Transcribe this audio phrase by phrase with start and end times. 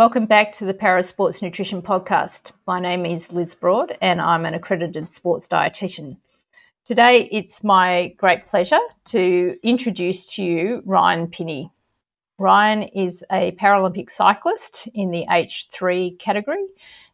[0.00, 2.52] Welcome back to the Para Sports Nutrition Podcast.
[2.66, 6.16] My name is Liz Broad and I'm an accredited sports dietitian.
[6.86, 8.78] Today, it's my great pleasure
[9.08, 11.70] to introduce to you Ryan Pinney.
[12.38, 16.64] Ryan is a Paralympic cyclist in the H3 category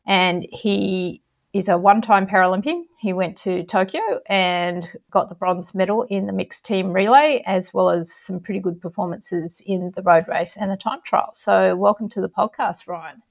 [0.07, 1.23] and he
[1.57, 2.83] is a one time Paralympian.
[2.99, 7.73] He went to Tokyo and got the bronze medal in the mixed team relay, as
[7.73, 11.31] well as some pretty good performances in the road race and the time trial.
[11.33, 13.23] So, welcome to the podcast, Ryan.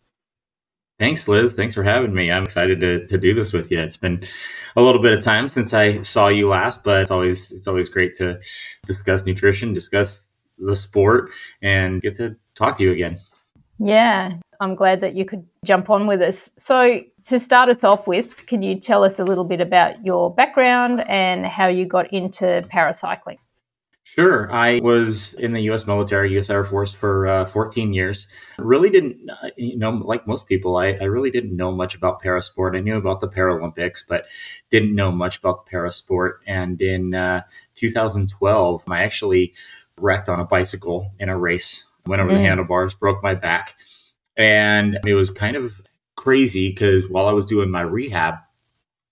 [0.98, 1.54] Thanks, Liz.
[1.54, 2.32] Thanks for having me.
[2.32, 3.80] I'm excited to, to do this with you.
[3.80, 4.26] It's been
[4.76, 7.90] a little bit of time since I saw you last, but it's always it's always
[7.90, 8.40] great to
[8.86, 13.20] discuss nutrition, discuss the sport, and get to talk to you again.
[13.78, 16.52] Yeah, I'm glad that you could jump on with us.
[16.58, 20.34] So, to start us off with, can you tell us a little bit about your
[20.34, 23.38] background and how you got into paracycling?
[24.16, 24.50] Sure.
[24.54, 25.88] I was in the U.S.
[25.88, 26.50] military, U.S.
[26.50, 28.28] Air Force for uh, 14 years.
[28.60, 29.18] Really didn't,
[29.58, 32.78] you know, like most people, I, I really didn't know much about parasport.
[32.78, 34.28] I knew about the Paralympics, but
[34.70, 36.36] didn't know much about parasport.
[36.46, 39.54] And in uh, 2012, I actually
[39.98, 42.36] wrecked on a bicycle in a race, went over mm.
[42.36, 43.76] the handlebars, broke my back.
[44.38, 45.74] And it was kind of
[46.16, 48.36] crazy because while I was doing my rehab,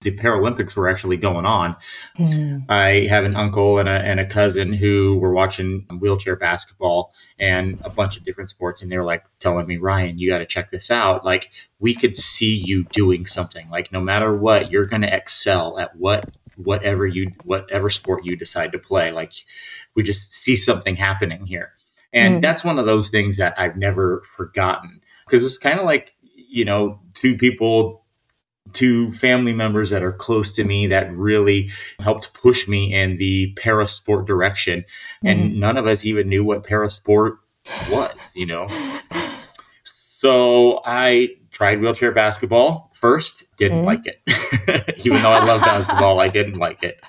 [0.03, 1.75] the Paralympics were actually going on.
[2.19, 2.69] Mm.
[2.69, 7.79] I have an uncle and a, and a cousin who were watching wheelchair basketball and
[7.83, 10.45] a bunch of different sports, and they were like telling me, Ryan, you got to
[10.45, 11.25] check this out.
[11.25, 13.69] Like, we could see you doing something.
[13.69, 18.35] Like, no matter what, you're going to excel at what whatever you whatever sport you
[18.35, 19.33] decide to play like
[19.95, 21.71] we just see something happening here
[22.13, 22.41] and mm.
[22.41, 26.13] that's one of those things that i've never forgotten because it's kind of like
[26.53, 28.05] you know, two people,
[28.73, 31.67] two family members that are close to me that really
[31.99, 34.81] helped push me in the parasport direction.
[34.81, 35.27] Mm-hmm.
[35.27, 37.37] And none of us even knew what parasport
[37.89, 38.69] was, you know.
[39.83, 43.87] So I tried wheelchair basketball first, didn't mm-hmm.
[43.87, 44.97] like it.
[45.05, 47.01] even though I love basketball, I didn't like it.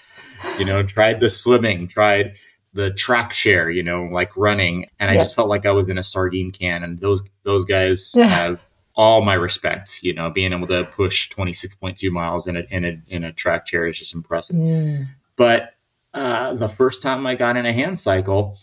[0.58, 2.38] You know, tried the swimming, tried
[2.74, 5.96] the track share, you know, like running, and I just felt like I was in
[5.96, 6.82] a sardine can.
[6.82, 8.26] And those those guys yeah.
[8.26, 8.64] have
[8.94, 10.02] all my respect.
[10.02, 13.64] You know, being able to push 26.2 miles in a in a in a track
[13.64, 14.56] chair is just impressive.
[14.56, 15.06] Mm.
[15.36, 15.74] But
[16.12, 18.58] uh, the first time I got in a hand cycle,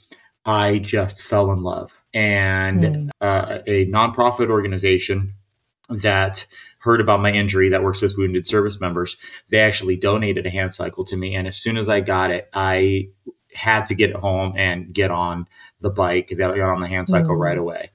[0.46, 1.94] I just fell in love.
[2.14, 3.10] And mm.
[3.22, 5.34] uh, a nonprofit organization
[5.90, 6.48] that
[6.80, 9.18] heard about my injury that works with wounded service members,
[9.50, 11.36] they actually donated a hand cycle to me.
[11.36, 13.10] And as soon as I got it, I
[13.54, 15.48] had to get home and get on
[15.80, 17.40] the bike, that got on the hand cycle mm.
[17.40, 17.92] right away.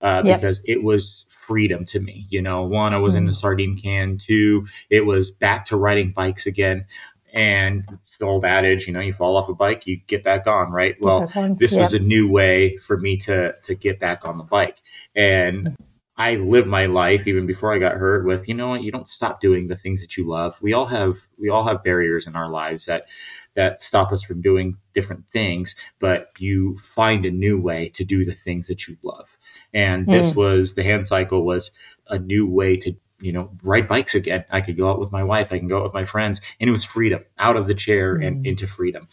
[0.00, 0.38] Uh, yep.
[0.38, 2.26] because it was freedom to me.
[2.28, 3.18] You know, one, I was mm.
[3.18, 3.36] in the mm.
[3.36, 4.18] sardine can.
[4.18, 6.86] Two, it was back to riding bikes again.
[7.32, 10.46] And it's the old adage, you know, you fall off a bike, you get back
[10.46, 10.94] on, right?
[11.00, 11.26] Well,
[11.58, 14.80] this was a new way for me to to get back on the bike.
[15.16, 15.76] And
[16.16, 19.08] I lived my life even before I got hurt with, you know what, you don't
[19.08, 20.56] stop doing the things that you love.
[20.62, 23.08] We all have we all have barriers in our lives that
[23.54, 28.24] that stop us from doing different things, but you find a new way to do
[28.24, 29.28] the things that you love.
[29.72, 30.36] And this mm.
[30.36, 31.72] was the hand cycle was
[32.08, 34.44] a new way to you know ride bikes again.
[34.50, 36.68] I could go out with my wife, I can go out with my friends, and
[36.68, 38.26] it was freedom out of the chair mm.
[38.26, 38.46] and hmm.
[38.46, 39.08] into freedom.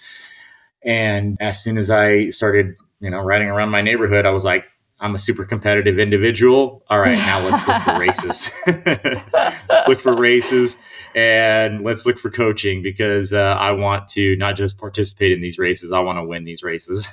[0.84, 4.66] And as soon as I started, you know, riding around my neighborhood, I was like,
[5.02, 6.84] I'm a super competitive individual.
[6.88, 8.52] All right, now let's look for races.
[8.68, 10.78] let's look for races
[11.16, 15.58] and let's look for coaching because uh, I want to not just participate in these
[15.58, 17.08] races, I want to win these races.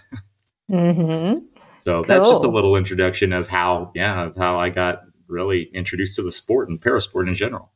[0.71, 1.47] mm-hmm.
[1.79, 2.33] So that's cool.
[2.33, 6.31] just a little introduction of how, yeah, of how I got really introduced to the
[6.31, 7.73] sport and parasport in general.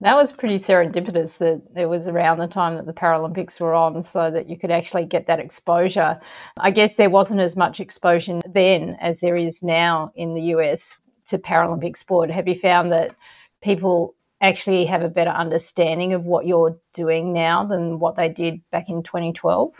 [0.00, 4.00] That was pretty serendipitous that it was around the time that the Paralympics were on
[4.02, 6.20] so that you could actually get that exposure.
[6.56, 10.96] I guess there wasn't as much exposure then as there is now in the US
[11.26, 12.30] to Paralympic sport.
[12.30, 13.16] Have you found that
[13.60, 18.60] people actually have a better understanding of what you're doing now than what they did
[18.70, 19.72] back in 2012?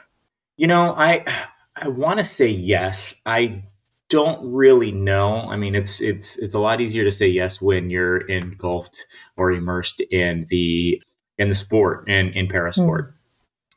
[0.57, 1.25] You know, I
[1.77, 3.23] I want to say yes.
[3.25, 3.63] I
[4.09, 5.37] don't really know.
[5.51, 9.07] I mean, it's it's it's a lot easier to say yes when you're engulfed
[9.37, 11.03] or immersed in the
[11.37, 13.09] in the sport and in parasport.
[13.09, 13.13] Mm.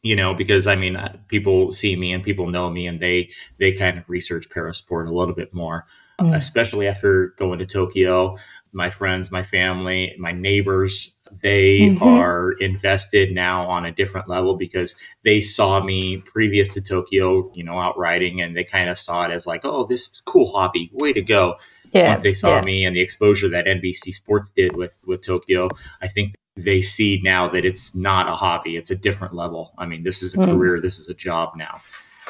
[0.03, 0.97] You know, because I mean,
[1.27, 3.29] people see me and people know me, and they
[3.59, 5.85] they kind of research parasport a little bit more,
[6.19, 6.35] mm.
[6.35, 8.37] especially after going to Tokyo.
[8.73, 12.03] My friends, my family, my neighbors they mm-hmm.
[12.03, 17.63] are invested now on a different level because they saw me previous to Tokyo, you
[17.63, 20.51] know, out riding and they kind of saw it as like, oh, this is cool
[20.51, 20.89] hobby.
[20.93, 21.55] Way to go.
[21.91, 22.61] Yeah, Once they saw yeah.
[22.61, 25.69] me and the exposure that NBC Sports did with, with Tokyo,
[26.01, 28.77] I think they see now that it's not a hobby.
[28.77, 29.73] It's a different level.
[29.77, 30.45] I mean, this is a mm.
[30.45, 30.79] career.
[30.79, 31.81] This is a job now.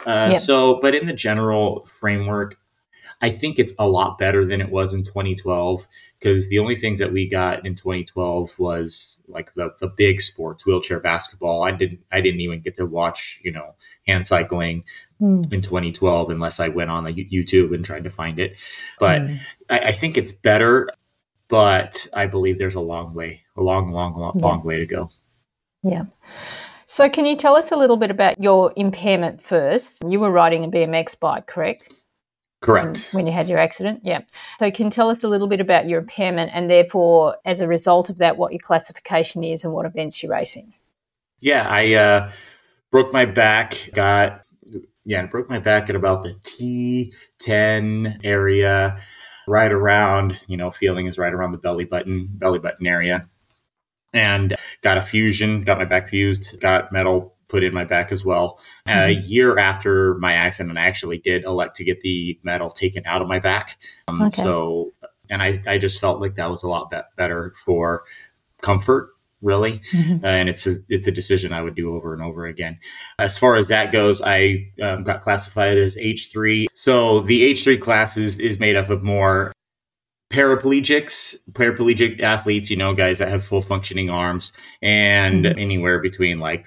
[0.05, 0.39] Uh, yep.
[0.39, 2.55] So, but in the general framework,
[3.21, 5.87] I think it's a lot better than it was in 2012
[6.19, 10.65] because the only things that we got in 2012 was like the the big sports,
[10.65, 11.63] wheelchair basketball.
[11.63, 13.75] I didn't I didn't even get to watch you know
[14.07, 14.83] hand cycling
[15.21, 15.51] mm.
[15.53, 18.59] in 2012 unless I went on like YouTube and tried to find it.
[18.99, 19.39] But mm.
[19.69, 20.89] I, I, think it's better,
[21.47, 24.45] but I believe there's a long way, a long, long, long, yeah.
[24.45, 25.09] long way to go.
[25.83, 26.05] Yeah.
[26.85, 30.03] So, can you tell us a little bit about your impairment first?
[30.05, 31.89] You were riding a BMX bike, correct?
[32.61, 33.09] Correct.
[33.11, 34.21] When you had your accident, yeah.
[34.59, 37.67] So, can you tell us a little bit about your impairment and therefore, as a
[37.67, 40.73] result of that, what your classification is and what events you're racing?
[41.39, 42.31] Yeah, I uh,
[42.91, 44.43] broke my back, got,
[45.03, 46.35] yeah, I broke my back at about the
[47.41, 48.95] T10 area,
[49.47, 53.27] right around, you know, feeling is right around the belly button, belly button area.
[54.13, 58.25] And got a fusion, got my back fused, got metal put in my back as
[58.25, 58.59] well.
[58.87, 58.99] Mm-hmm.
[58.99, 63.21] A year after my accident, I actually did elect to get the metal taken out
[63.21, 63.77] of my back.
[64.07, 64.41] Um, okay.
[64.41, 64.93] So,
[65.29, 68.03] and I, I just felt like that was a lot be- better for
[68.61, 69.09] comfort
[69.43, 70.23] really mm-hmm.
[70.23, 72.77] uh, and it's a it's a decision i would do over and over again
[73.17, 78.17] as far as that goes i um, got classified as h3 so the h3 class
[78.17, 79.51] is, is made up of more
[80.31, 85.59] paraplegics, paraplegic athletes, you know, guys that have full functioning arms and mm-hmm.
[85.59, 86.65] anywhere between like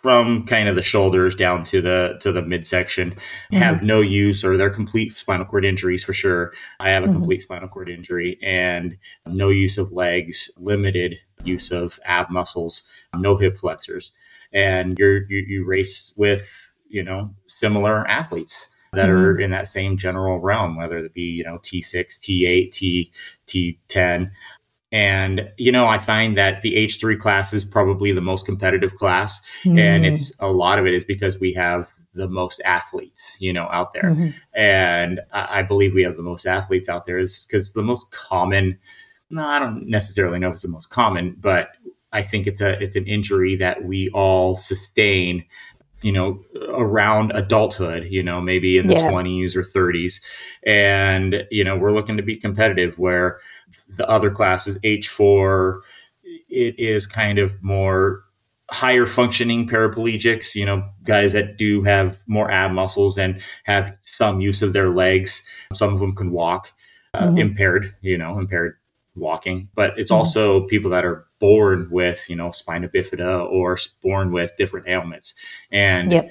[0.00, 3.56] from kind of the shoulders down to the to the midsection mm-hmm.
[3.56, 7.14] have no use or they're complete spinal cord injuries for sure i have a mm-hmm.
[7.14, 13.36] complete spinal cord injury and no use of legs limited use of ab muscles no
[13.36, 14.12] hip flexors
[14.52, 16.48] and you're you, you race with
[16.88, 19.18] you know similar athletes that mm-hmm.
[19.18, 23.12] are in that same general realm whether it be you know t6 t8 t
[23.46, 24.30] t10
[24.92, 29.40] and, you know, I find that the H3 class is probably the most competitive class.
[29.64, 29.78] Mm.
[29.78, 33.68] And it's a lot of it is because we have the most athletes, you know,
[33.70, 34.02] out there.
[34.02, 34.30] Mm-hmm.
[34.52, 38.10] And I, I, believe we have the most athletes out there is because the most
[38.10, 38.78] common,
[39.30, 41.70] no, I don't necessarily know if it's the most common, but
[42.12, 45.44] I think it's a it's an injury that we all sustain
[46.02, 49.10] you know around adulthood you know maybe in the yeah.
[49.10, 50.22] 20s or 30s
[50.64, 53.38] and you know we're looking to be competitive where
[53.88, 55.80] the other classes h4
[56.48, 58.24] it is kind of more
[58.70, 64.40] higher functioning paraplegics you know guys that do have more ab muscles and have some
[64.40, 66.72] use of their legs some of them can walk
[67.14, 67.38] uh, mm-hmm.
[67.38, 68.76] impaired you know impaired
[69.20, 70.18] walking but it's mm-hmm.
[70.18, 75.34] also people that are born with you know spina bifida or born with different ailments
[75.70, 76.30] and yep.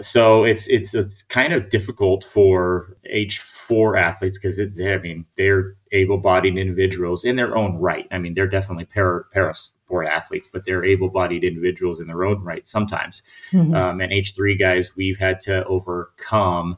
[0.00, 6.56] so it's it's it's kind of difficult for h4 athletes because i mean they're able-bodied
[6.56, 10.84] individuals in their own right i mean they're definitely para, para sport athletes but they're
[10.84, 13.22] able-bodied individuals in their own right sometimes
[13.52, 13.74] mm-hmm.
[13.74, 16.76] um, and h3 guys we've had to overcome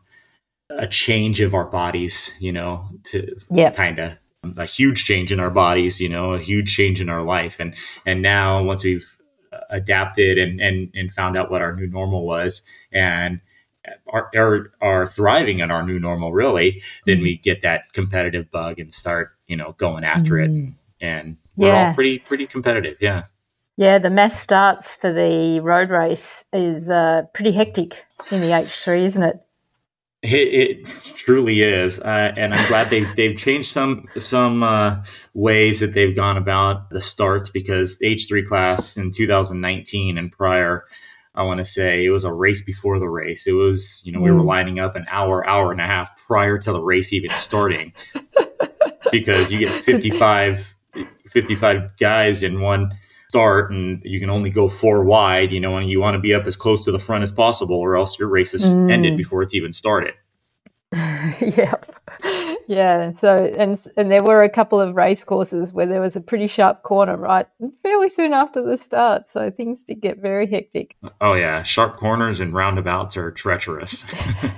[0.79, 3.75] a change of our bodies you know to yep.
[3.75, 4.17] kind of
[4.56, 7.61] a huge change in our bodies, you know, a huge change in our life.
[7.61, 7.75] And
[8.05, 9.06] and now once we've
[9.71, 12.62] adapted and and, and found out what our new normal was
[12.93, 13.41] and
[14.06, 17.25] are, are, are thriving in our new normal really then mm-hmm.
[17.25, 20.69] we get that competitive bug and start you know going after mm-hmm.
[20.69, 21.89] it and we're yeah.
[21.89, 23.25] all pretty pretty competitive yeah
[23.77, 29.05] yeah the mass starts for the road race is uh, pretty hectic in the h3
[29.05, 29.41] isn't it
[30.22, 30.86] it, it
[31.17, 35.02] truly is, uh, and I'm glad they've they've changed some some uh,
[35.34, 40.84] ways that they've gone about the starts because the H3 class in 2019 and prior,
[41.34, 43.48] I want to say it was a race before the race.
[43.48, 44.46] It was you know we were mm.
[44.46, 47.93] lining up an hour hour and a half prior to the race even starting
[49.10, 50.76] because you get 55
[51.26, 52.93] 55 guys in one
[53.32, 56.34] start and you can only go four wide, you know, and you want to be
[56.34, 58.93] up as close to the front as possible or else your race is mm.
[58.93, 60.12] ended before it's even started.
[60.93, 61.74] yeah.
[62.69, 63.01] Yeah.
[63.01, 66.20] And so, and, and there were a couple of race courses where there was a
[66.20, 67.46] pretty sharp corner, right?
[67.82, 69.24] Fairly soon after the start.
[69.24, 70.94] So things did get very hectic.
[71.22, 71.62] Oh, yeah.
[71.62, 74.05] Sharp corners and roundabouts are treacherous.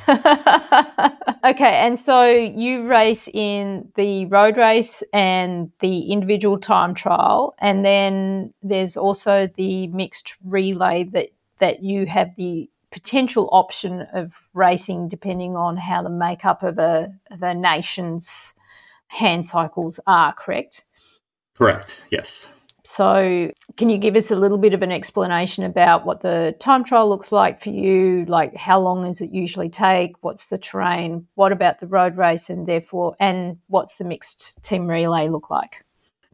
[1.44, 1.76] okay.
[1.76, 7.54] And so you race in the road race and the individual time trial.
[7.58, 14.34] And then there's also the mixed relay that, that you have the potential option of
[14.54, 18.54] racing depending on how the makeup of a, of a nation's
[19.08, 20.84] hand cycles are, correct?
[21.54, 22.53] Correct, yes.
[22.84, 26.84] So, can you give us a little bit of an explanation about what the time
[26.84, 28.24] trial looks like for you?
[28.26, 30.12] Like, how long does it usually take?
[30.20, 31.26] What's the terrain?
[31.34, 32.50] What about the road race?
[32.50, 35.84] And therefore, and what's the mixed team relay look like?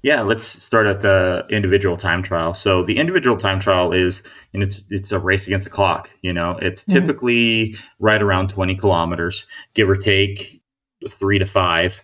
[0.03, 2.55] Yeah, let's start at the individual time trial.
[2.55, 6.11] So the individual time trial is, and it's it's a race against the clock.
[6.23, 6.93] You know, it's mm-hmm.
[6.93, 10.57] typically right around twenty kilometers, give or take.
[11.09, 12.03] three to five.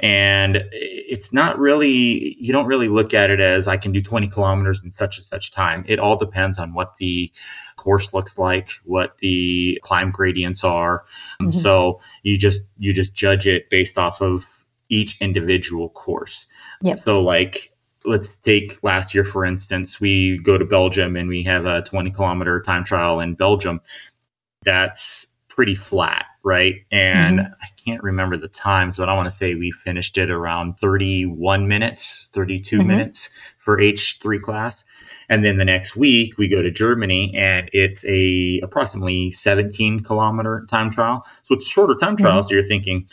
[0.00, 4.28] And it's not really, you don't really look at it as I can do 20
[4.28, 5.84] kilometers in such and such time.
[5.88, 7.32] It all depends on what the
[7.76, 11.04] course looks like, what the climb gradients are.
[11.40, 11.52] Mm-hmm.
[11.52, 14.46] So you just, you just judge it based off of
[14.88, 16.46] each individual course.
[16.82, 16.98] Yep.
[17.00, 17.72] So like,
[18.04, 22.10] let's take last year, for instance, we go to Belgium and we have a 20
[22.10, 23.80] kilometer time trial in Belgium.
[24.62, 26.84] That's pretty flat, right?
[26.92, 27.52] And mm-hmm.
[27.60, 31.66] I can't remember the times, but I want to say we finished it around 31
[31.66, 32.86] minutes, 32 mm-hmm.
[32.86, 34.84] minutes for H3 class.
[35.28, 40.64] And then the next week we go to Germany and it's a approximately 17 kilometer
[40.70, 41.26] time trial.
[41.42, 42.38] So it's a shorter time trial.
[42.38, 42.46] Mm-hmm.
[42.46, 43.08] So you're thinking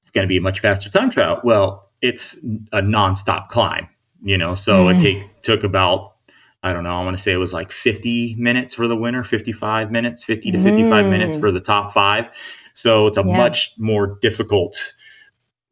[0.00, 1.42] it's going to be a much faster time trial.
[1.44, 2.38] Well, it's
[2.72, 3.90] a nonstop climb,
[4.22, 5.00] you know, so it mm.
[5.00, 6.13] take, took about
[6.64, 9.22] I don't know, I want to say it was like 50 minutes for the winner,
[9.22, 11.10] 55 minutes, 50 to 55 mm.
[11.10, 12.26] minutes for the top five.
[12.72, 13.36] So it's a yeah.
[13.36, 14.76] much more difficult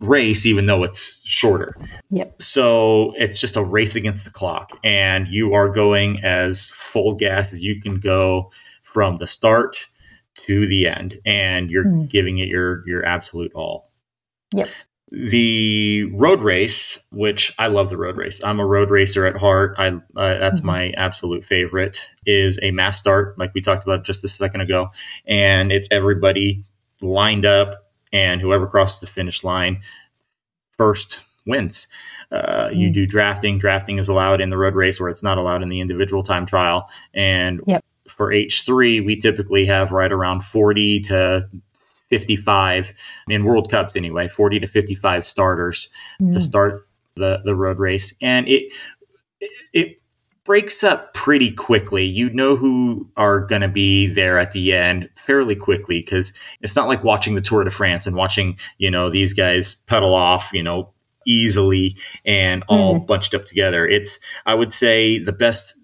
[0.00, 1.74] race, even though it's shorter.
[2.10, 2.42] Yep.
[2.42, 7.52] So it's just a race against the clock, and you are going as full gas
[7.52, 9.86] as you can go from the start
[10.34, 12.08] to the end, and you're mm.
[12.08, 13.90] giving it your your absolute all.
[14.54, 14.68] Yep.
[15.14, 18.42] The road race, which I love the road race.
[18.42, 19.74] I'm a road racer at heart.
[19.76, 20.66] I uh, that's mm-hmm.
[20.66, 22.00] my absolute favorite.
[22.24, 24.88] Is a mass start, like we talked about just a second ago,
[25.26, 26.64] and it's everybody
[27.02, 29.82] lined up, and whoever crosses the finish line
[30.78, 31.88] first wins.
[32.30, 32.76] Uh, mm.
[32.76, 33.58] You do drafting.
[33.58, 36.46] Drafting is allowed in the road race, where it's not allowed in the individual time
[36.46, 36.88] trial.
[37.12, 37.84] And yep.
[38.08, 41.50] for H3, we typically have right around 40 to
[42.12, 42.92] 55
[43.30, 45.88] in World Cups anyway, 40 to 55 starters
[46.20, 46.30] mm.
[46.30, 48.70] to start the the road race, and it
[49.72, 49.96] it
[50.44, 52.04] breaks up pretty quickly.
[52.04, 56.76] You know who are going to be there at the end fairly quickly because it's
[56.76, 60.50] not like watching the Tour de France and watching you know these guys pedal off
[60.52, 60.92] you know
[61.26, 63.06] easily and all mm.
[63.06, 63.88] bunched up together.
[63.88, 65.78] It's I would say the best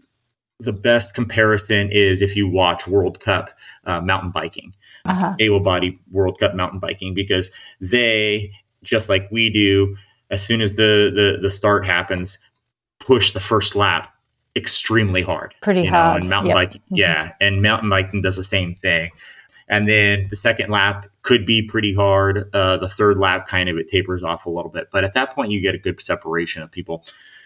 [0.60, 3.48] the best comparison is if you watch World Cup
[3.86, 5.34] uh, mountain biking uh-huh.
[5.38, 7.50] able body World Cup mountain biking because
[7.80, 8.52] they,
[8.82, 9.96] just like we do,
[10.30, 12.38] as soon as the, the, the start happens,
[12.98, 14.12] push the first lap
[14.56, 15.54] extremely hard.
[15.62, 16.20] Pretty you know, hard.
[16.22, 16.56] And mountain yep.
[16.56, 16.96] biking, mm-hmm.
[16.96, 17.32] yeah.
[17.40, 19.10] And mountain biking does the same thing.
[19.68, 22.48] And then the second lap could be pretty hard.
[22.54, 24.88] Uh, the third lap kind of it tapers off a little bit.
[24.90, 27.04] But at that point, you get a good separation of people.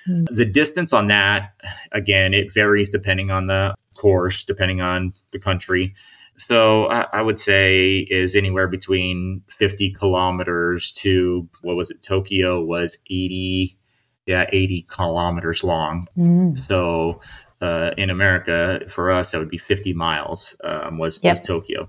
[0.08, 0.34] Mm-hmm.
[0.34, 1.52] The distance on that,
[1.90, 5.94] again, it varies depending on the course, depending on the country.
[6.38, 12.02] So I, I, would say is anywhere between 50 kilometers to what was it?
[12.02, 13.78] Tokyo was 80,
[14.26, 16.08] yeah, 80 kilometers long.
[16.16, 16.58] Mm.
[16.58, 17.20] So
[17.60, 21.32] uh, in America, for us, that would be 50 miles um, was, yep.
[21.32, 21.88] was Tokyo.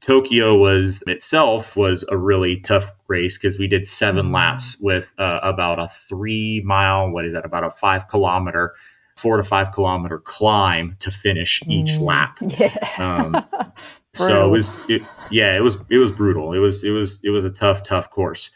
[0.00, 4.34] Tokyo was itself was a really tough race because we did seven mm.
[4.34, 8.74] laps with uh, about a three mile, what is that, about a five kilometer
[9.24, 12.38] four to five kilometer climb to finish each mm, lap.
[12.42, 12.76] Yeah.
[12.98, 13.42] Um,
[14.14, 15.00] so it was, it,
[15.30, 16.52] yeah, it was, it was brutal.
[16.52, 18.50] It was, it was, it was a tough, tough course.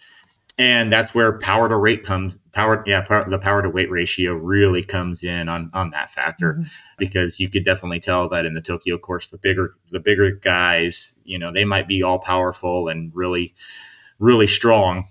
[0.58, 2.38] And that's where power to rate comes.
[2.52, 6.54] Power, yeah, power, the power to weight ratio really comes in on on that factor
[6.54, 6.62] mm-hmm.
[6.98, 11.18] because you could definitely tell that in the Tokyo course, the bigger the bigger guys,
[11.25, 13.54] you know, they might be all powerful and really,
[14.18, 15.06] really strong,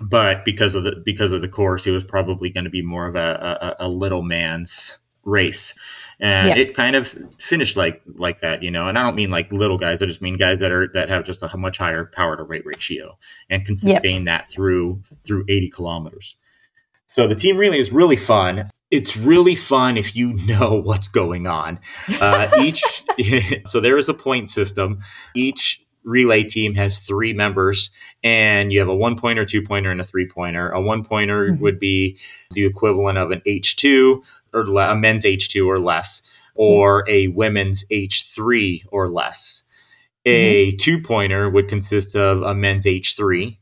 [0.00, 3.06] but because of the because of the course, it was probably going to be more
[3.06, 5.78] of a, a, a little man's race,
[6.18, 6.56] and yeah.
[6.56, 8.88] it kind of finished like like that, you know.
[8.88, 11.24] And I don't mean like little guys; I just mean guys that are that have
[11.24, 13.18] just a much higher power to weight ratio
[13.50, 14.24] and can sustain yep.
[14.24, 16.36] that through through eighty kilometers.
[17.06, 18.70] So the team relay is really fun.
[18.90, 21.78] It's really fun if you know what's going on.
[22.08, 22.82] Uh, each
[23.66, 25.00] so there is a point system.
[25.34, 27.90] Each relay team has three members
[28.22, 30.70] and you have a one pointer, two pointer, and a three pointer.
[30.70, 31.62] A one pointer mm-hmm.
[31.62, 32.18] would be
[32.52, 36.22] the equivalent of an H2 or le- a men's H2 or less,
[36.54, 37.12] or mm-hmm.
[37.12, 39.64] a women's H3 or less.
[40.26, 40.76] A mm-hmm.
[40.78, 43.56] two pointer would consist of a men's H3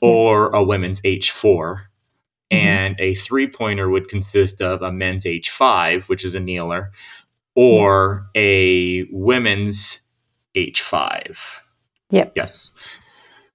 [0.00, 1.42] or a women's H4.
[1.42, 2.56] Mm-hmm.
[2.56, 6.92] And a three pointer would consist of a men's H5, which is a kneeler,
[7.54, 10.07] or a women's
[10.54, 11.60] H5.
[12.10, 12.32] Yep.
[12.36, 12.70] Yes.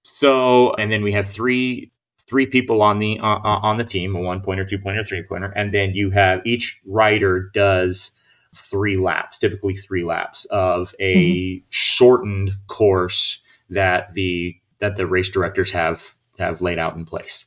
[0.04, 1.92] So, and then we have three
[2.28, 5.24] three people on the uh, uh, on the team, a one pointer, two pointer, three
[5.24, 8.20] pointer, and then you have each rider does
[8.56, 11.66] three laps, typically three laps of a mm-hmm.
[11.70, 17.46] shortened course that the that the race directors have have laid out in place.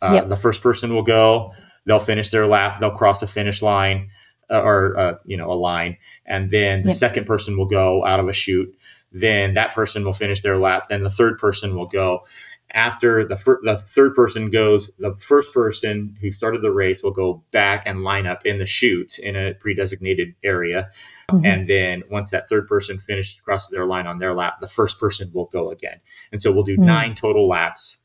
[0.00, 0.28] Uh, yep.
[0.28, 1.52] The first person will go,
[1.86, 4.10] they'll finish their lap, they'll cross the finish line,
[4.50, 8.20] uh, or uh, you know a line, and then the second person will go out
[8.20, 8.74] of a chute.
[9.10, 10.88] Then that person will finish their lap.
[10.88, 12.24] Then the third person will go,
[12.72, 17.12] after the, fir- the third person goes, the first person who started the race will
[17.12, 20.90] go back and line up in the chute in a pre-designated area.
[21.30, 21.46] Mm-hmm.
[21.46, 25.00] And then once that third person finishes crosses their line on their lap, the first
[25.00, 26.00] person will go again.
[26.30, 26.84] And so we'll do mm-hmm.
[26.84, 28.02] nine total laps.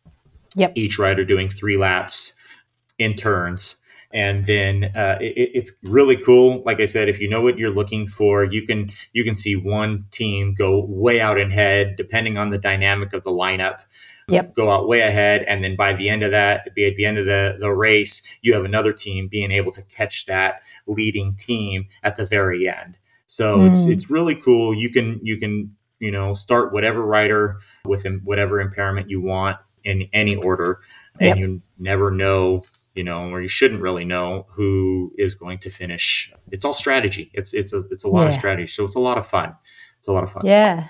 [0.55, 0.73] Yep.
[0.75, 2.33] Each rider doing three laps
[2.97, 3.77] in turns
[4.13, 7.73] and then uh, it, it's really cool like i said if you know what you're
[7.73, 12.49] looking for you can you can see one team go way out ahead depending on
[12.49, 13.79] the dynamic of the lineup
[14.29, 14.53] yep.
[14.53, 17.17] go out way ahead and then by the end of that be at the end
[17.17, 21.87] of the, the race you have another team being able to catch that leading team
[22.03, 23.69] at the very end so mm.
[23.69, 28.61] it's it's really cool you can you can you know start whatever rider with whatever
[28.61, 30.79] impairment you want in any order
[31.19, 31.37] and yep.
[31.37, 32.61] you never know
[32.93, 36.31] you know, or you shouldn't really know who is going to finish.
[36.51, 37.31] It's all strategy.
[37.33, 38.29] It's it's a it's a lot yeah.
[38.29, 38.67] of strategy.
[38.67, 39.55] So it's a lot of fun.
[39.97, 40.45] It's a lot of fun.
[40.45, 40.89] Yeah.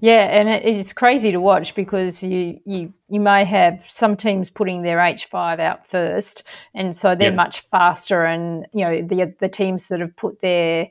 [0.00, 4.48] Yeah, and it, it's crazy to watch because you, you you may have some teams
[4.48, 7.36] putting their H five out first, and so they're yeah.
[7.36, 8.24] much faster.
[8.24, 10.88] And you know the the teams that have put their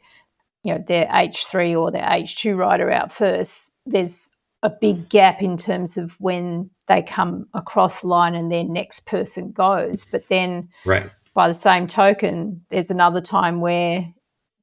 [0.63, 4.29] you know their H three or their H two rider out first, there's
[4.63, 9.51] a big gap in terms of when they come across line and their next person
[9.51, 10.05] goes.
[10.05, 11.09] But then, right.
[11.33, 14.07] by the same token, there's another time where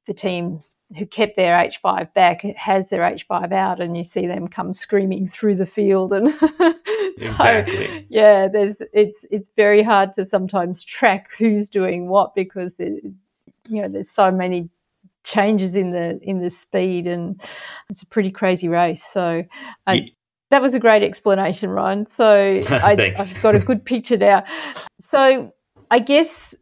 [0.07, 0.63] the team
[0.97, 5.27] who kept their H5 back has their H5 out, and you see them come screaming
[5.27, 6.13] through the field.
[6.13, 6.75] And so,
[7.17, 8.07] exactly.
[8.09, 12.97] yeah, there's it's it's very hard to sometimes track who's doing what because there,
[13.67, 14.69] you know there's so many
[15.23, 17.41] changes in the in the speed, and
[17.89, 19.03] it's a pretty crazy race.
[19.03, 19.43] So,
[19.87, 20.09] I, yeah.
[20.51, 22.07] that was a great explanation, Ryan.
[22.17, 24.43] So I, I've got a good picture now.
[24.99, 25.53] So
[25.91, 26.55] I guess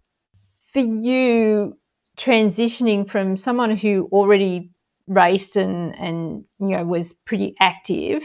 [0.74, 1.78] for you
[2.18, 4.72] transitioning from someone who already
[5.08, 8.24] raced and and you know was pretty active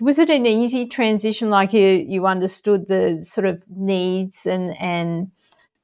[0.00, 5.30] was it an easy transition like you you understood the sort of needs and and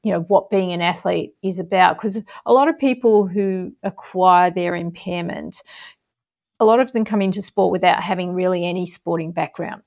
[0.04, 4.50] you know what being an athlete is about because a lot of people who acquire
[4.50, 5.62] their impairment
[6.60, 9.82] a lot of them come into sport without having really any sporting background.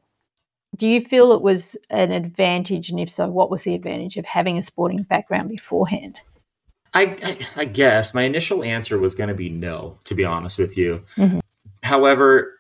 [0.76, 4.26] Do you feel it was an advantage and if so what was the advantage of
[4.26, 6.22] having a sporting background beforehand?
[6.94, 10.60] I, I, I guess my initial answer was going to be no to be honest
[10.60, 11.04] with you.
[11.16, 11.40] Mm-hmm.
[11.84, 12.54] however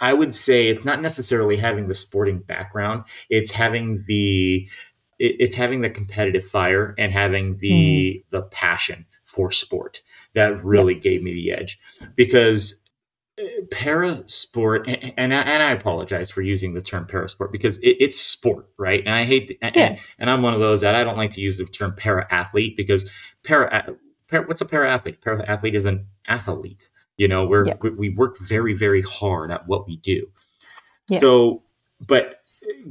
[0.00, 4.68] I would say it's not necessarily having the sporting background; it's having the
[5.22, 8.30] it, it's having the competitive fire and having the mm.
[8.30, 10.02] the passion for sport
[10.34, 11.02] that really yep.
[11.02, 11.78] gave me the edge
[12.16, 12.80] because
[13.40, 17.52] uh, para sport and, and, I, and I apologize for using the term para sport
[17.52, 19.70] because it, it's sport right and i hate yeah.
[19.74, 22.26] and, and, i'm one of those that i don't like to use the term para
[22.30, 23.10] athlete because
[23.42, 23.94] para,
[24.26, 27.82] para what's a para athlete para athlete is an athlete you know we're yep.
[27.82, 30.26] we, we work very very hard at what we do
[31.08, 31.22] yep.
[31.22, 31.62] so
[32.06, 32.41] but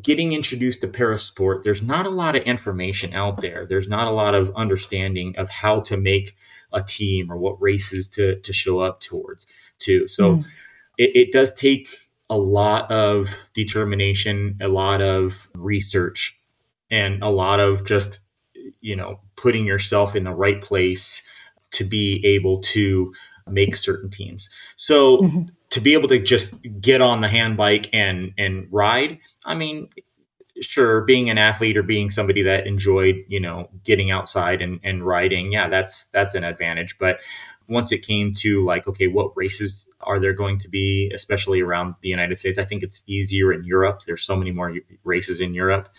[0.01, 3.65] getting introduced to parasport, there's not a lot of information out there.
[3.65, 6.36] There's not a lot of understanding of how to make
[6.73, 10.07] a team or what races to to show up towards too.
[10.07, 10.45] So mm.
[10.97, 16.38] it, it does take a lot of determination, a lot of research,
[16.89, 18.19] and a lot of just
[18.79, 21.27] you know putting yourself in the right place
[21.71, 23.13] to be able to
[23.47, 24.49] make certain teams.
[24.75, 29.19] So mm-hmm to be able to just get on the hand bike and and ride
[29.45, 29.89] i mean
[30.62, 35.05] sure being an athlete or being somebody that enjoyed you know getting outside and, and
[35.05, 36.97] riding yeah that's that's an advantage.
[36.97, 37.19] But
[37.67, 41.95] once it came to like okay what races are there going to be especially around
[42.01, 42.57] the united states?
[42.57, 44.01] I think it's easier in europe.
[44.05, 45.89] There's so many more races in europe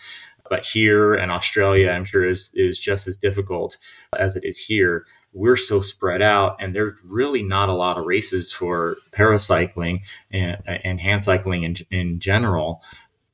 [0.53, 3.75] but here in Australia, I'm sure is is just as difficult
[4.19, 5.07] as it is here.
[5.33, 10.57] We're so spread out, and there's really not a lot of races for paracycling and,
[10.67, 12.83] and hand cycling in, in general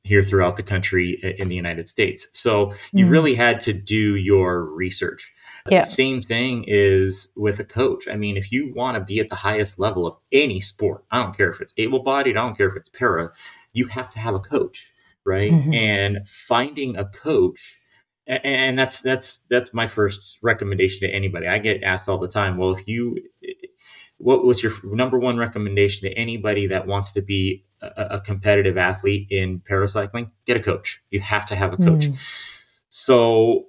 [0.02, 2.26] here throughout the country in the United States.
[2.32, 3.10] So you mm.
[3.10, 5.30] really had to do your research.
[5.68, 5.82] Yeah.
[5.82, 8.08] Same thing is with a coach.
[8.08, 11.22] I mean, if you want to be at the highest level of any sport, I
[11.22, 13.30] don't care if it's able bodied, I don't care if it's para,
[13.74, 14.90] you have to have a coach
[15.30, 15.52] right?
[15.52, 15.72] Mm-hmm.
[15.72, 17.78] and finding a coach
[18.26, 21.48] and that's that's that's my first recommendation to anybody.
[21.48, 23.16] I get asked all the time well if you
[24.18, 28.76] what was your number one recommendation to anybody that wants to be a, a competitive
[28.76, 30.30] athlete in paracycling?
[30.46, 31.02] Get a coach.
[31.10, 32.06] You have to have a coach.
[32.06, 32.62] Mm.
[32.88, 33.66] so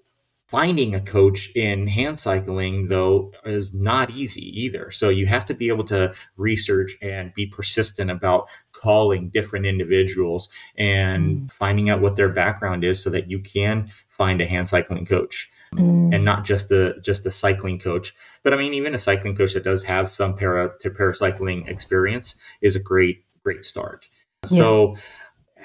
[0.51, 5.53] finding a coach in hand cycling though is not easy either so you have to
[5.53, 11.51] be able to research and be persistent about calling different individuals and mm.
[11.53, 15.49] finding out what their background is so that you can find a hand cycling coach
[15.73, 16.13] mm.
[16.13, 19.53] and not just a just a cycling coach but i mean even a cycling coach
[19.53, 24.07] that does have some para to paracycling experience is a great great start
[24.43, 24.57] yeah.
[24.57, 24.95] so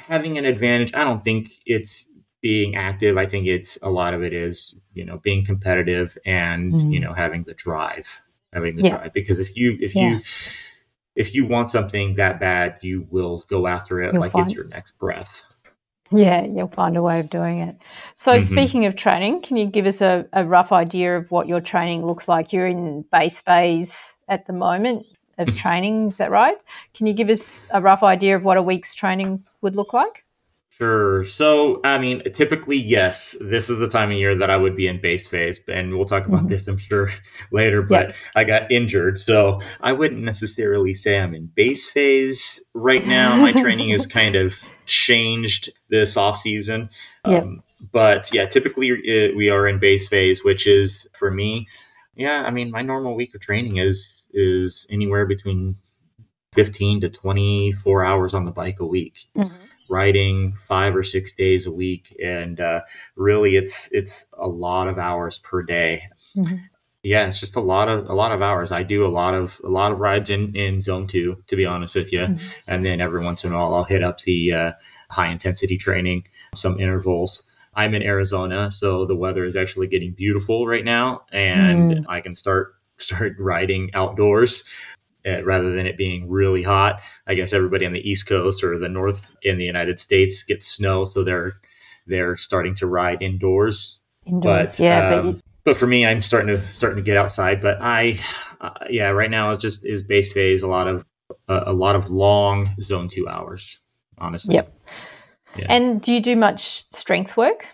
[0.08, 2.08] having an advantage, I don't think it's
[2.40, 3.18] being active.
[3.18, 6.92] I think it's a lot of it is, you know, being competitive and, mm.
[6.92, 8.20] you know, having the drive,
[8.52, 8.96] having the yeah.
[8.96, 9.12] drive.
[9.12, 10.10] Because if you, if yeah.
[10.10, 10.20] you,
[11.14, 14.54] if you want something that bad, you will go after it You'll like find- it's
[14.54, 15.44] your next breath.
[16.12, 17.76] Yeah, you'll find a way of doing it.
[18.14, 18.46] So, mm-hmm.
[18.46, 22.06] speaking of training, can you give us a, a, rough idea of what your training
[22.06, 22.52] looks like?
[22.52, 25.04] You're in base phase at the moment
[25.38, 26.56] of training, is that right?
[26.94, 30.24] Can you give us a rough idea of what a week's training would look like?
[30.78, 31.24] Sure.
[31.24, 34.86] So, I mean, typically, yes, this is the time of year that I would be
[34.86, 36.48] in base phase, and we'll talk about mm-hmm.
[36.48, 37.10] this, I'm sure,
[37.50, 37.80] later.
[37.80, 43.36] But I got injured, so I wouldn't necessarily say I'm in base phase right now.
[43.36, 46.90] My training has kind of changed this off season.
[47.24, 51.68] Um, but yeah, typically uh, we are in base phase, which is for me.
[52.16, 55.76] Yeah, I mean, my normal week of training is is anywhere between
[56.52, 59.26] 15 to 24 hours on the bike a week.
[59.34, 59.54] Mm-hmm
[59.88, 62.82] riding five or six days a week, and uh,
[63.14, 66.08] really, it's it's a lot of hours per day.
[66.36, 66.56] Mm-hmm.
[67.02, 68.72] Yeah, it's just a lot of a lot of hours.
[68.72, 71.66] I do a lot of a lot of rides in in zone two, to be
[71.66, 72.46] honest with you, mm-hmm.
[72.66, 74.72] and then every once in a while I'll hit up the uh,
[75.10, 77.42] high intensity training, some intervals.
[77.74, 82.04] I'm in Arizona, so the weather is actually getting beautiful right now, and mm.
[82.08, 84.68] I can start start riding outdoors
[85.26, 87.00] uh, rather than it being really hot.
[87.26, 90.66] I guess everybody on the East Coast or the North in the United States gets
[90.66, 91.54] snow, so they're
[92.06, 94.02] they're starting to ride indoors.
[94.24, 95.08] Indoors, but, yeah.
[95.14, 97.60] Um, but, but, for me, I'm starting to starting to get outside.
[97.60, 98.20] But I,
[98.60, 101.04] uh, yeah, right now it's just is base phase a lot of
[101.48, 103.78] uh, a lot of long zone two hours.
[104.18, 104.54] Honestly.
[104.54, 104.72] Yep.
[105.58, 105.66] Yeah.
[105.68, 107.66] And do you do much strength work?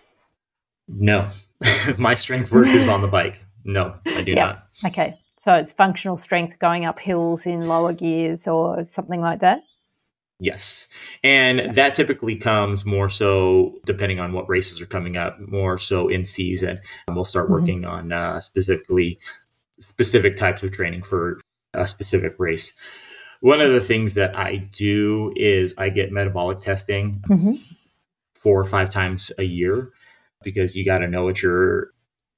[0.87, 1.29] No,
[1.97, 3.43] my strength work is on the bike.
[3.63, 4.37] No, I do yep.
[4.37, 4.91] not.
[4.91, 5.17] Okay.
[5.43, 9.61] So it's functional strength going up hills in lower gears or something like that?
[10.39, 10.87] Yes.
[11.21, 11.71] And yeah.
[11.73, 16.25] that typically comes more so, depending on what races are coming up, more so in
[16.25, 16.79] season.
[17.07, 17.53] And we'll start mm-hmm.
[17.55, 17.91] working mm-hmm.
[17.91, 19.19] on uh, specifically
[19.81, 21.41] specific types of training for
[21.73, 22.79] a specific race.
[23.41, 27.55] One of the things that I do is I get metabolic testing mm-hmm.
[28.33, 29.91] four or five times a year
[30.41, 31.92] because you got to know what your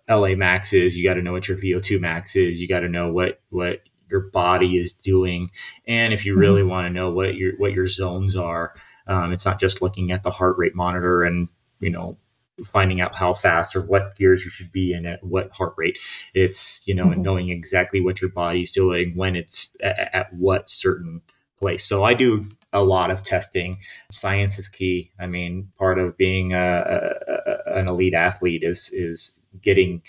[0.10, 0.98] LA max is.
[0.98, 2.62] You got to know what your VO2 max is.
[2.62, 5.50] You got to know what what your body is doing,
[5.88, 6.42] and if you mm-hmm.
[6.42, 8.74] really want to know what your what your zones are,
[9.08, 11.48] um, it's not just looking at the heart rate monitor and
[11.80, 12.18] you know
[12.64, 16.00] finding out how fast or what gears you should be in at what heart rate.
[16.34, 17.14] It's you know mm-hmm.
[17.14, 21.22] and knowing exactly what your body's doing when it's at, at what certain
[21.58, 21.86] place.
[21.86, 23.80] So I do a lot of testing.
[24.12, 25.12] Science is key.
[25.20, 27.35] I mean, part of being a, a,
[27.76, 30.02] an elite athlete is is getting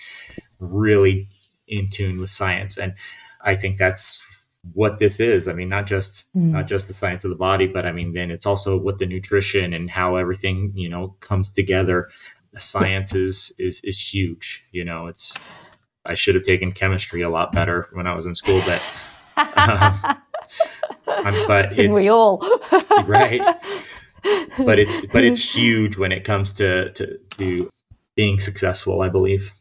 [0.58, 1.28] really
[1.68, 2.94] in tune with science, and
[3.42, 4.24] I think that's
[4.72, 5.48] what this is.
[5.48, 6.50] I mean, not just mm.
[6.50, 9.06] not just the science of the body, but I mean, then it's also what the
[9.06, 12.08] nutrition and how everything you know comes together.
[12.52, 14.64] The science is is is huge.
[14.72, 15.36] You know, it's
[16.04, 18.82] I should have taken chemistry a lot better when I was in school, but.
[21.08, 22.38] Um, but it's, we all
[23.06, 23.42] right.
[24.58, 27.70] But it's but it's huge when it comes to, to to
[28.14, 29.02] being successful.
[29.02, 29.52] I believe.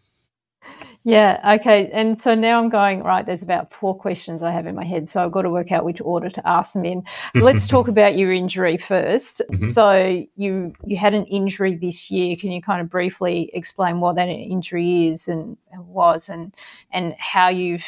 [1.07, 1.57] Yeah.
[1.59, 1.87] Okay.
[1.93, 3.23] And so now I'm going right.
[3.23, 5.85] There's about four questions I have in my head, so I've got to work out
[5.85, 7.03] which order to ask them in.
[7.35, 9.65] Let's talk about your injury 1st mm-hmm.
[9.67, 12.35] So you you had an injury this year.
[12.35, 16.55] Can you kind of briefly explain what that injury is and was, and
[16.91, 17.85] and how you've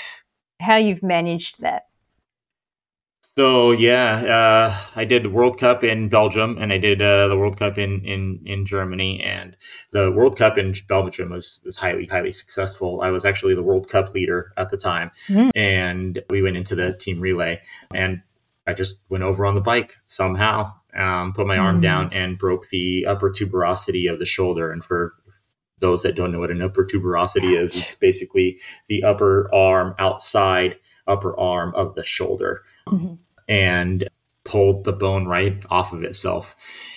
[0.60, 1.88] how you've managed that?
[3.38, 7.38] So yeah, uh, I did the World Cup in Belgium, and I did uh, the
[7.38, 9.22] World Cup in, in in Germany.
[9.22, 9.56] And
[9.92, 13.02] the World Cup in Belgium was was highly highly successful.
[13.04, 15.50] I was actually the World Cup leader at the time, mm-hmm.
[15.54, 17.62] and we went into the team relay,
[17.94, 18.24] and
[18.66, 21.64] I just went over on the bike somehow, um, put my mm-hmm.
[21.64, 24.72] arm down, and broke the upper tuberosity of the shoulder.
[24.72, 25.14] And for
[25.78, 30.80] those that don't know what an upper tuberosity is, it's basically the upper arm outside
[31.06, 32.64] upper arm of the shoulder.
[32.88, 33.14] Mm-hmm
[33.48, 34.08] and
[34.48, 36.56] pulled the bone right off of itself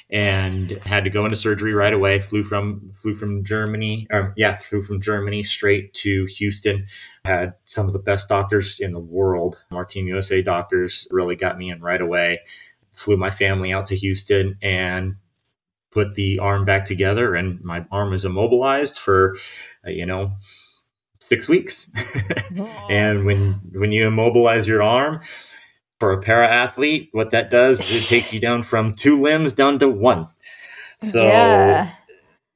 [0.09, 2.21] and had to go into surgery right away.
[2.21, 6.87] Flew from flew from germany or yeah flew from germany straight to houston.
[7.25, 9.61] Had some of the best doctors in the world.
[9.73, 12.41] Our team usa doctors really got me in right away.
[12.93, 15.17] Flew my family out to houston and
[15.91, 19.37] put the arm back together and my arm was immobilized for
[19.85, 20.33] uh, you know
[21.19, 21.91] six weeks.
[22.91, 25.21] And when when you immobilize your arm
[26.01, 29.55] for a para athlete, what that does is it takes you down from two limbs
[29.55, 30.27] down to one.
[30.99, 31.93] So yeah.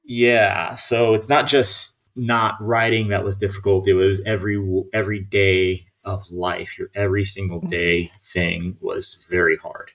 [0.03, 3.87] yeah, so it's not just not riding that was difficult.
[3.87, 4.57] It was every
[4.93, 6.77] every day of life.
[6.77, 7.69] Your every single mm-hmm.
[7.69, 9.91] day thing was very hard,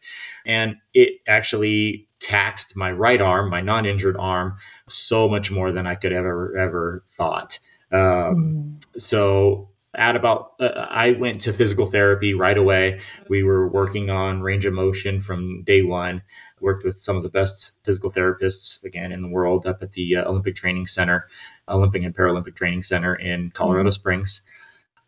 [0.46, 4.54] and it actually taxed my right arm, my non-injured arm,
[4.88, 7.58] so much more than I could ever ever thought.
[7.92, 9.00] Um, mm.
[9.00, 13.00] So at about uh, i went to physical therapy right away.
[13.28, 16.22] We were working on range of motion from day one.
[16.60, 20.16] Worked with some of the best physical therapists again in the world up at the
[20.16, 21.26] uh, olympic training center
[21.68, 23.94] olympic and paralympic training center in colorado mm-hmm.
[23.94, 24.42] springs.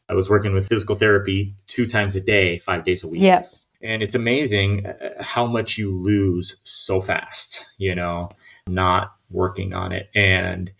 [0.09, 3.23] I was working with physical therapy two times a day five days a week.
[3.23, 3.45] Yeah.
[3.83, 8.31] And it's amazing uh, how much you lose so fast you know
[8.67, 10.11] not working on it.
[10.15, 10.71] And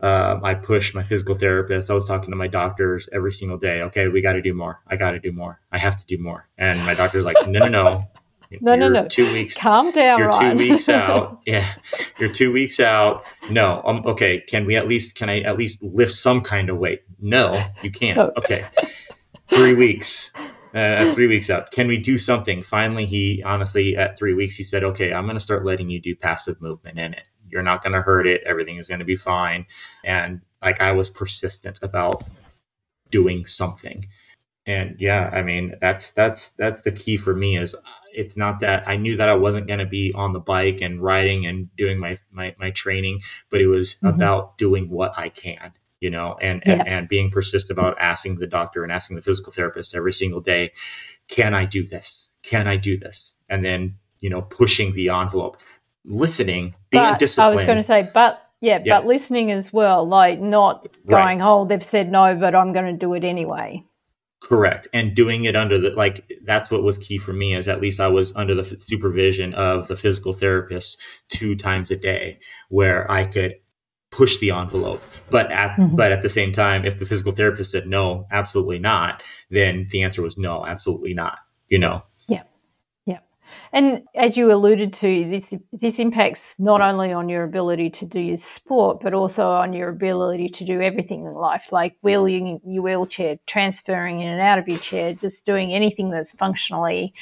[0.00, 1.90] um, I pushed my physical therapist.
[1.90, 3.82] I was talking to my doctors every single day.
[3.82, 4.80] Okay, we got to do more.
[4.86, 5.60] I got to do more.
[5.72, 6.48] I have to do more.
[6.58, 8.10] And my doctor's like, no, no, no.
[8.60, 9.08] no, no, no.
[9.08, 9.56] Two weeks.
[9.56, 10.18] Calm down.
[10.18, 10.58] You're Ryan.
[10.58, 11.40] two weeks out.
[11.46, 11.66] Yeah,
[12.18, 13.24] you're two weeks out.
[13.50, 13.82] No.
[13.84, 14.02] Um.
[14.04, 14.40] Okay.
[14.40, 15.16] Can we at least?
[15.16, 17.02] Can I at least lift some kind of weight?
[17.20, 18.18] No, you can't.
[18.36, 18.66] Okay.
[19.48, 20.32] Three weeks.
[20.74, 21.70] Uh, three weeks out.
[21.70, 22.60] Can we do something?
[22.60, 26.00] Finally, he honestly at three weeks he said, "Okay, I'm going to start letting you
[26.00, 28.42] do passive movement in it." You're not going to hurt it.
[28.44, 29.64] Everything is going to be fine.
[30.04, 32.24] And like I was persistent about
[33.10, 34.06] doing something.
[34.66, 37.74] And yeah, I mean, that's that's that's the key for me is
[38.12, 41.00] it's not that I knew that I wasn't going to be on the bike and
[41.00, 44.08] riding and doing my my, my training, but it was mm-hmm.
[44.08, 45.72] about doing what I can
[46.04, 46.72] you know, and, yeah.
[46.74, 50.42] and, and being persistent about asking the doctor and asking the physical therapist every single
[50.42, 50.70] day,
[51.28, 52.28] can I do this?
[52.42, 53.38] Can I do this?
[53.48, 55.56] And then, you know, pushing the envelope
[56.04, 57.52] listening, being but disciplined.
[57.52, 61.38] I was going to say, but yeah, yeah, but listening as well, like not going,
[61.38, 61.46] right.
[61.46, 63.84] oh, they've said no, but I'm going to do it anyway.
[64.42, 64.88] Correct.
[64.92, 67.98] And doing it under the, like, that's what was key for me is at least
[67.98, 73.24] I was under the supervision of the physical therapist two times a day where I
[73.24, 73.54] could
[74.10, 75.02] push the envelope.
[75.30, 75.96] But at, mm-hmm.
[75.96, 80.02] but at the same time, if the physical therapist said no, absolutely not, then the
[80.02, 81.38] answer was no, absolutely not,
[81.68, 82.02] you know?
[83.72, 88.20] And as you alluded to, this this impacts not only on your ability to do
[88.20, 92.82] your sport, but also on your ability to do everything in life, like wheeling your
[92.82, 97.14] wheelchair, transferring in and out of your chair, just doing anything that's functionally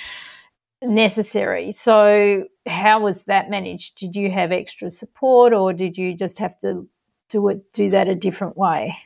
[0.82, 1.72] necessary.
[1.72, 3.96] So, how was that managed?
[3.96, 6.88] Did you have extra support, or did you just have to
[7.30, 8.96] do it do that a different way?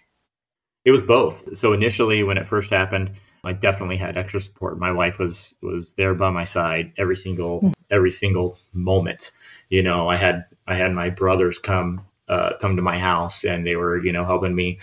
[0.85, 1.57] It was both.
[1.57, 3.11] So initially, when it first happened,
[3.47, 4.79] I definitely had extra support.
[4.79, 7.73] My wife was was there by my side every single hmm.
[7.91, 9.33] every single moment.
[9.69, 13.67] You know, I had I had my brothers come uh, come to my house and
[13.67, 14.79] they were you know helping me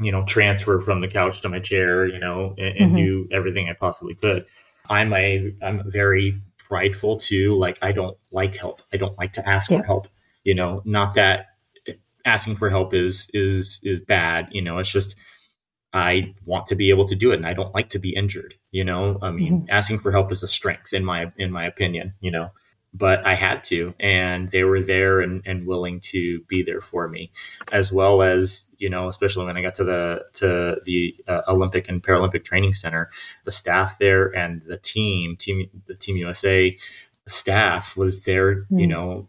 [0.00, 2.96] you know transfer from the couch to my chair you know and, and mm-hmm.
[2.96, 4.46] do everything I possibly could.
[4.88, 7.56] I'm a I'm very prideful too.
[7.56, 8.82] Like I don't like help.
[8.92, 9.78] I don't like to ask yeah.
[9.78, 10.08] for help.
[10.44, 11.46] You know, not that
[12.24, 14.48] asking for help is is is bad.
[14.50, 15.16] You know, it's just
[15.92, 18.54] I want to be able to do it and I don't like to be injured,
[18.70, 19.18] you know?
[19.22, 19.70] I mean, mm-hmm.
[19.70, 22.50] asking for help is a strength in my in my opinion, you know.
[22.92, 27.08] But I had to and they were there and, and willing to be there for
[27.08, 27.30] me
[27.72, 31.88] as well as, you know, especially when I got to the to the uh, Olympic
[31.88, 33.10] and Paralympic Training Center,
[33.44, 36.76] the staff there and the team, team the Team USA
[37.26, 38.78] staff was there, mm-hmm.
[38.78, 39.28] you know,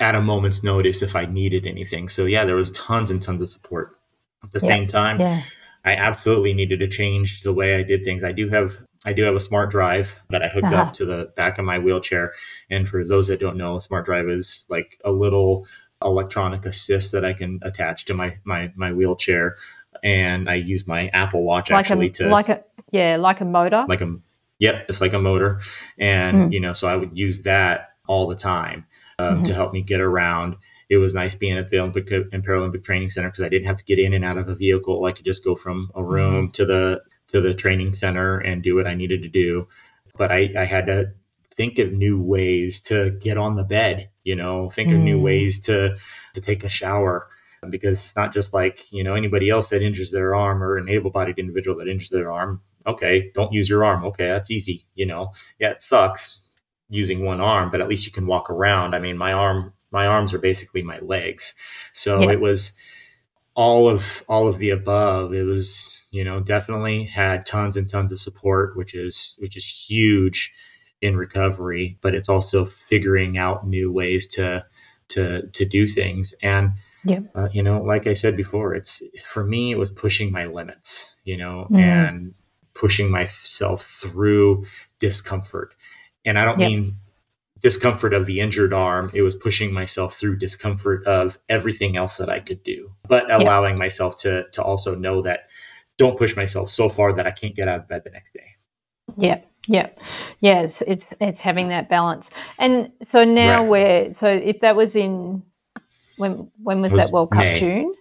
[0.00, 2.08] at a moment's notice if I needed anything.
[2.08, 3.96] So yeah, there was tons and tons of support.
[4.42, 4.68] At the yeah.
[4.68, 5.40] same time, yeah
[5.84, 8.24] I absolutely needed to change the way I did things.
[8.24, 10.76] I do have I do have a smart drive that I hooked uh-huh.
[10.76, 12.32] up to the back of my wheelchair.
[12.70, 15.66] And for those that don't know, a smart drive is like a little
[16.02, 19.56] electronic assist that I can attach to my my my wheelchair.
[20.02, 23.44] And I use my Apple Watch like actually a, to like a yeah, like a
[23.44, 23.84] motor.
[23.86, 24.16] Like a
[24.58, 25.60] yep, it's like a motor.
[25.98, 26.52] And mm.
[26.52, 28.86] you know, so I would use that all the time
[29.18, 29.42] um, mm-hmm.
[29.44, 30.56] to help me get around
[30.88, 33.78] it was nice being at the Olympic and Paralympic Training Center because I didn't have
[33.78, 35.04] to get in and out of a vehicle.
[35.04, 36.52] I could just go from a room mm-hmm.
[36.52, 39.66] to the to the training center and do what I needed to do.
[40.16, 41.12] But I, I had to
[41.56, 44.96] think of new ways to get on the bed, you know, think mm.
[44.96, 45.22] of new mm.
[45.22, 45.96] ways to
[46.34, 47.28] to take a shower
[47.70, 50.88] because it's not just like, you know, anybody else that injures their arm or an
[50.88, 52.60] able-bodied individual that injures their arm.
[52.86, 54.04] Okay, don't use your arm.
[54.04, 55.32] Okay, that's easy, you know.
[55.58, 56.42] Yeah, it sucks
[56.90, 58.94] using one arm, but at least you can walk around.
[58.94, 61.54] I mean, my arm my arms are basically my legs.
[61.92, 62.32] So yeah.
[62.32, 62.72] it was
[63.54, 65.32] all of all of the above.
[65.32, 69.66] It was, you know, definitely had tons and tons of support, which is which is
[69.66, 70.52] huge
[71.00, 74.66] in recovery, but it's also figuring out new ways to
[75.08, 76.72] to to do things and
[77.06, 77.20] yeah.
[77.34, 81.16] Uh, you know, like I said before, it's for me it was pushing my limits,
[81.24, 81.78] you know, mm.
[81.78, 82.34] and
[82.72, 84.64] pushing myself through
[85.00, 85.74] discomfort.
[86.24, 86.96] And I don't mean
[87.60, 92.28] discomfort of the injured arm, it was pushing myself through discomfort of everything else that
[92.28, 93.78] I could do, but allowing yeah.
[93.78, 95.48] myself to to also know that
[95.96, 98.56] don't push myself so far that I can't get out of bed the next day.
[99.16, 99.90] Yeah, Yeah,
[100.40, 103.70] yeah, it's, it's it's having that balance, and so now right.
[103.70, 105.42] we're so if that was in
[106.16, 107.58] when when was, was that World Cup May.
[107.58, 107.94] June?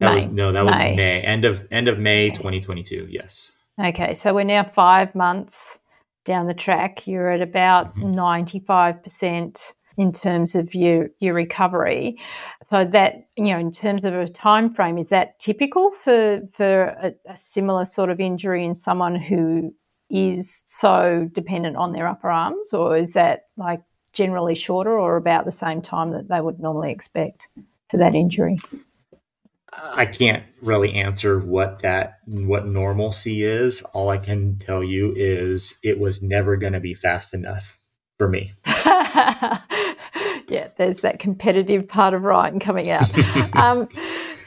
[0.00, 0.14] That May.
[0.14, 0.96] was no, that was May.
[0.96, 3.06] May end of end of May, twenty twenty two.
[3.10, 3.52] Yes.
[3.78, 5.78] Okay, so we're now five months
[6.24, 7.06] down the track.
[7.06, 8.12] You're at about mm-hmm.
[8.12, 12.18] ninety five percent in terms of your your recovery.
[12.68, 16.84] So that you know, in terms of a time frame, is that typical for for
[17.00, 19.74] a, a similar sort of injury in someone who
[20.10, 23.80] is so dependent on their upper arms, or is that like
[24.12, 27.48] generally shorter or about the same time that they would normally expect
[27.90, 28.58] for that injury?
[29.82, 33.82] I can't really answer what that what normalcy is.
[33.82, 37.78] All I can tell you is it was never going to be fast enough
[38.18, 38.52] for me.
[38.66, 39.60] yeah,
[40.76, 43.10] there's that competitive part of Ryan coming out.
[43.56, 43.88] um,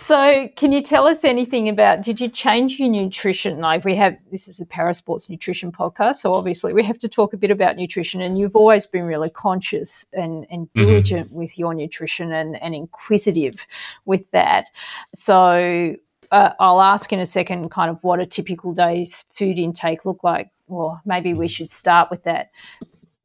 [0.07, 2.01] so, can you tell us anything about?
[2.01, 3.59] Did you change your nutrition?
[3.59, 7.33] Like we have, this is a parasports nutrition podcast, so obviously we have to talk
[7.33, 8.21] a bit about nutrition.
[8.21, 10.81] And you've always been really conscious and, and mm-hmm.
[10.81, 11.35] diligent mm-hmm.
[11.35, 13.67] with your nutrition and, and inquisitive
[14.05, 14.67] with that.
[15.13, 15.97] So,
[16.31, 20.23] uh, I'll ask in a second, kind of what a typical day's food intake look
[20.23, 20.49] like.
[20.69, 22.51] Or maybe we should start with that.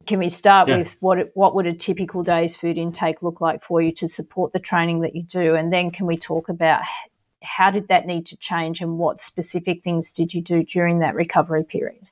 [0.05, 0.77] Can we start yeah.
[0.77, 4.51] with what what would a typical day's food intake look like for you to support
[4.51, 6.81] the training that you do, and then can we talk about
[7.41, 11.15] how did that need to change and what specific things did you do during that
[11.15, 12.07] recovery period?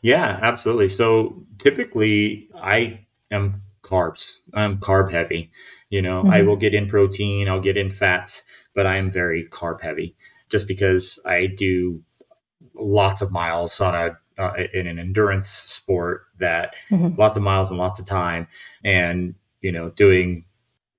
[0.00, 0.88] Yeah, absolutely.
[0.88, 4.40] So typically, I am carbs.
[4.54, 5.50] I'm carb heavy.
[5.90, 6.32] You know, mm-hmm.
[6.32, 10.16] I will get in protein, I'll get in fats, but I am very carb heavy
[10.48, 12.02] just because I do
[12.74, 17.18] lots of miles on a uh, in an endurance sport that mm-hmm.
[17.18, 18.46] lots of miles and lots of time
[18.84, 20.44] and you know doing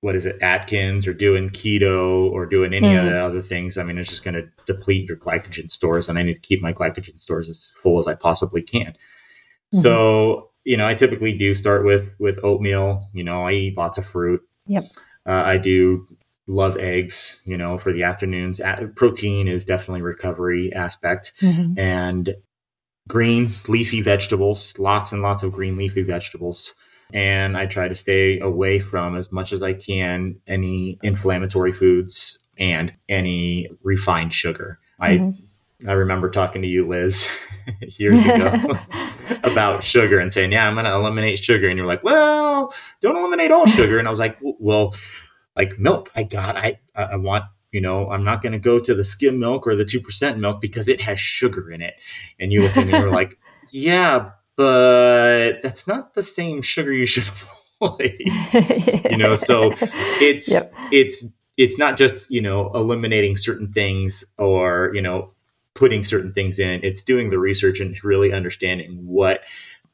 [0.00, 2.98] what is it atkins or doing keto or doing any mm.
[2.98, 6.18] of the other things i mean it's just going to deplete your glycogen stores and
[6.18, 9.80] i need to keep my glycogen stores as full as i possibly can mm-hmm.
[9.80, 13.98] so you know i typically do start with with oatmeal you know i eat lots
[13.98, 14.84] of fruit yep
[15.26, 16.06] uh, i do
[16.46, 18.60] love eggs you know for the afternoons
[18.96, 21.78] protein is definitely recovery aspect mm-hmm.
[21.78, 22.34] and
[23.08, 26.74] green leafy vegetables, lots and lots of green leafy vegetables.
[27.12, 32.38] And I try to stay away from as much as I can any inflammatory foods
[32.58, 34.78] and any refined sugar.
[35.00, 35.30] Mm-hmm.
[35.86, 37.28] I I remember talking to you, Liz,
[37.98, 38.78] years ago
[39.44, 43.16] about sugar and saying, "Yeah, I'm going to eliminate sugar," and you're like, "Well, don't
[43.16, 44.94] eliminate all sugar." And I was like, "Well,
[45.56, 46.56] like milk, I got.
[46.56, 49.74] I I want you know, I'm not going to go to the skim milk or
[49.74, 51.94] the 2% milk because it has sugar in it.
[52.38, 53.36] And you look at me and you're like,
[53.72, 57.28] yeah, but that's not the same sugar you should
[57.80, 58.14] avoid.
[59.10, 59.72] you know, so
[60.20, 60.62] it's, yep.
[60.92, 61.24] it's,
[61.56, 65.32] it's not just, you know, eliminating certain things or, you know,
[65.74, 66.78] putting certain things in.
[66.84, 69.40] It's doing the research and really understanding what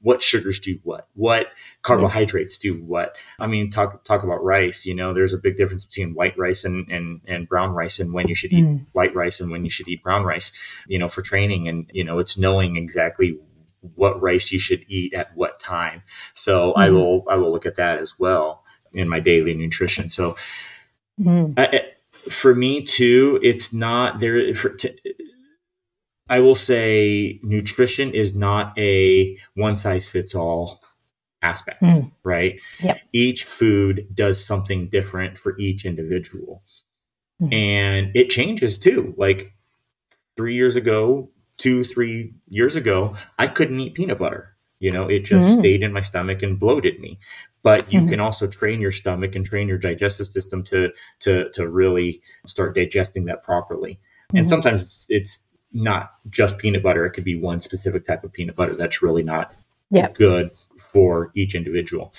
[0.02, 1.48] what sugars do what, what
[1.82, 3.16] carbohydrates do what.
[3.38, 4.86] I mean, talk talk about rice.
[4.86, 8.12] You know, there's a big difference between white rice and and, and brown rice, and
[8.12, 8.86] when you should eat mm.
[8.92, 10.52] white rice and when you should eat brown rice.
[10.86, 13.38] You know, for training, and you know, it's knowing exactly
[13.94, 16.02] what rice you should eat at what time.
[16.32, 16.74] So mm.
[16.76, 20.08] I will I will look at that as well in my daily nutrition.
[20.08, 20.36] So.
[21.20, 21.54] Mm.
[21.58, 21.82] I,
[22.28, 24.54] for me too, it's not there.
[24.54, 24.94] For, to,
[26.30, 30.80] I will say nutrition is not a one size fits all
[31.42, 32.10] aspect, mm.
[32.22, 32.60] right?
[32.80, 33.00] Yep.
[33.12, 36.62] Each food does something different for each individual.
[37.42, 37.52] Mm.
[37.52, 39.12] And it changes too.
[39.16, 39.52] Like
[40.36, 44.54] three years ago, two, three years ago, I couldn't eat peanut butter.
[44.78, 45.60] You know, it just mm.
[45.60, 47.18] stayed in my stomach and bloated me.
[47.62, 48.08] But you mm.
[48.08, 52.74] can also train your stomach and train your digestive system to to to really start
[52.74, 53.98] digesting that properly.
[54.30, 54.48] And mm-hmm.
[54.48, 55.40] sometimes it's, it's
[55.72, 57.04] not just peanut butter.
[57.06, 59.54] It could be one specific type of peanut butter that's really not
[59.90, 60.14] yep.
[60.14, 62.12] good for each individual.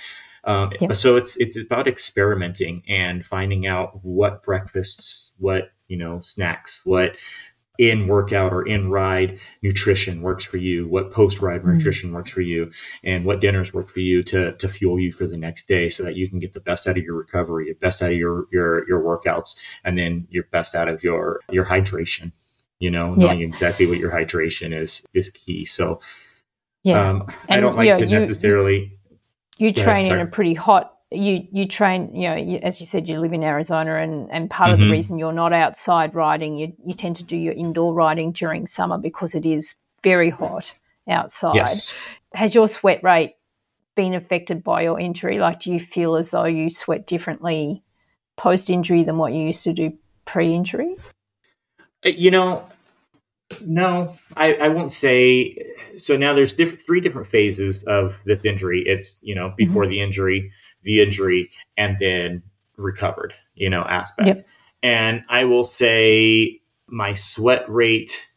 [0.44, 0.96] Um, yep.
[0.96, 7.16] So it's it's about experimenting and finding out what breakfasts, what you know, snacks, what
[7.78, 11.74] in workout or in ride nutrition works for you, what post ride mm.
[11.74, 12.70] nutrition works for you,
[13.04, 16.02] and what dinners work for you to to fuel you for the next day, so
[16.02, 18.46] that you can get the best out of your recovery, the best out of your
[18.50, 22.32] your your workouts, and then your best out of your your hydration
[22.82, 23.46] you know knowing yeah.
[23.46, 26.00] exactly what your hydration is is key so
[26.82, 28.98] yeah um, i don't like to necessarily
[29.56, 32.80] you, you train ahead, in a pretty hot you you train you know you, as
[32.80, 34.74] you said you live in arizona and and part mm-hmm.
[34.74, 34.92] of the mm-hmm.
[34.92, 38.98] reason you're not outside riding you you tend to do your indoor riding during summer
[38.98, 40.74] because it is very hot
[41.08, 41.96] outside yes.
[42.34, 43.36] has your sweat rate
[43.94, 47.80] been affected by your injury like do you feel as though you sweat differently
[48.36, 49.92] post injury than what you used to do
[50.24, 50.96] pre injury
[52.04, 52.64] you know,
[53.66, 55.56] No, I, I won't say.
[55.96, 58.82] So now there's diff- three different phases of this injury.
[58.86, 59.90] It's you know before mm-hmm.
[59.90, 62.42] the injury, the injury, and then
[62.76, 63.34] recovered.
[63.54, 64.26] You know aspect.
[64.26, 64.46] Yep.
[64.82, 68.28] And I will say my sweat rate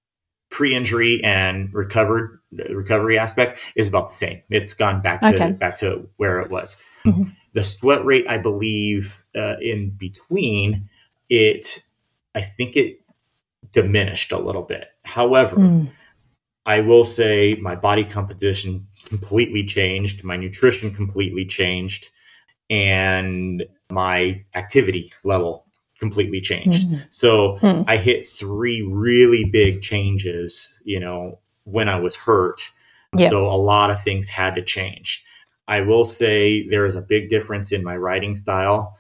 [0.52, 2.40] pre-injury and recovered
[2.70, 4.42] recovery aspect is about the same.
[4.50, 5.52] It's gone back to okay.
[5.52, 6.80] back to where it was.
[7.04, 7.24] Mm-hmm.
[7.54, 10.90] The sweat rate, I believe, uh, in between
[11.30, 11.86] it,
[12.36, 13.00] I think it
[13.72, 14.90] diminished a little bit.
[15.04, 15.90] However, mm.
[16.66, 22.10] I will say my body composition completely changed, my nutrition completely changed,
[22.70, 25.66] and my activity level
[26.00, 26.88] completely changed.
[26.88, 27.02] Mm-hmm.
[27.10, 27.86] So mm.
[27.88, 32.72] I hit three really big changes, you know, when I was hurt.
[33.18, 33.32] Yep.
[33.32, 35.24] So a lot of things had to change.
[35.68, 38.98] I will say there is a big difference in my writing style.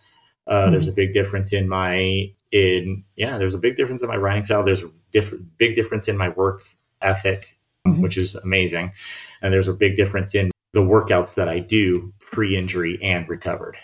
[0.47, 0.71] Uh, mm-hmm.
[0.71, 3.37] There's a big difference in my in yeah.
[3.37, 4.63] There's a big difference in my writing style.
[4.63, 6.63] There's a different big difference in my work
[7.01, 8.01] ethic, mm-hmm.
[8.01, 8.93] which is amazing,
[9.41, 13.75] and there's a big difference in the workouts that I do pre-injury and recovered.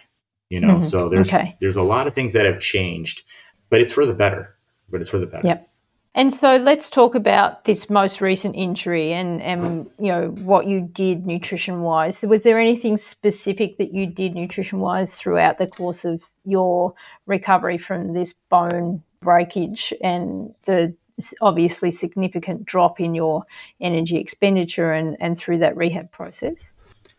[0.50, 0.84] You know, mm-hmm.
[0.84, 1.58] so there's okay.
[1.60, 3.24] there's a lot of things that have changed,
[3.70, 4.56] but it's for the better.
[4.90, 5.48] But it's for the better.
[5.48, 5.68] Yep.
[6.14, 10.82] And so let's talk about this most recent injury and, and you know what you
[10.82, 12.22] did nutrition wise.
[12.24, 16.94] Was there anything specific that you did nutrition wise throughout the course of your
[17.26, 20.96] recovery from this bone breakage and the
[21.42, 23.46] obviously significant drop in your
[23.80, 26.74] energy expenditure and, and through that rehab process?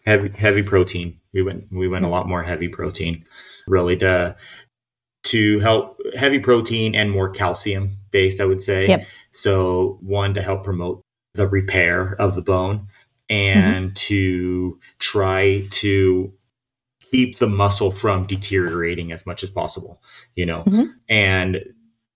[0.05, 1.21] Heavy heavy protein.
[1.33, 3.25] We went we went a lot more heavy protein,
[3.69, 4.35] really to
[5.25, 8.89] to help heavy protein and more calcium based, I would say.
[8.89, 9.05] Yep.
[9.31, 11.03] So, one to help promote
[11.35, 12.89] the repair of the bone
[13.31, 13.95] and mm-hmm.
[13.95, 16.33] to try to
[17.13, 20.03] keep the muscle from deteriorating as much as possible,
[20.35, 20.65] you know.
[20.65, 20.91] Mm-hmm.
[21.09, 21.59] And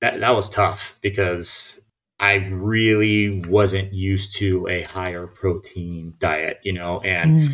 [0.01, 1.81] that that was tough because
[2.19, 7.49] I really wasn't used to a higher protein diet, you know, and mm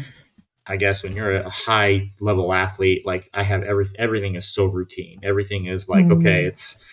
[0.67, 4.67] I guess when you're a high level athlete, like I have every everything is so
[4.67, 5.19] routine.
[5.23, 6.19] Everything is like, mm-hmm.
[6.19, 6.85] okay, it's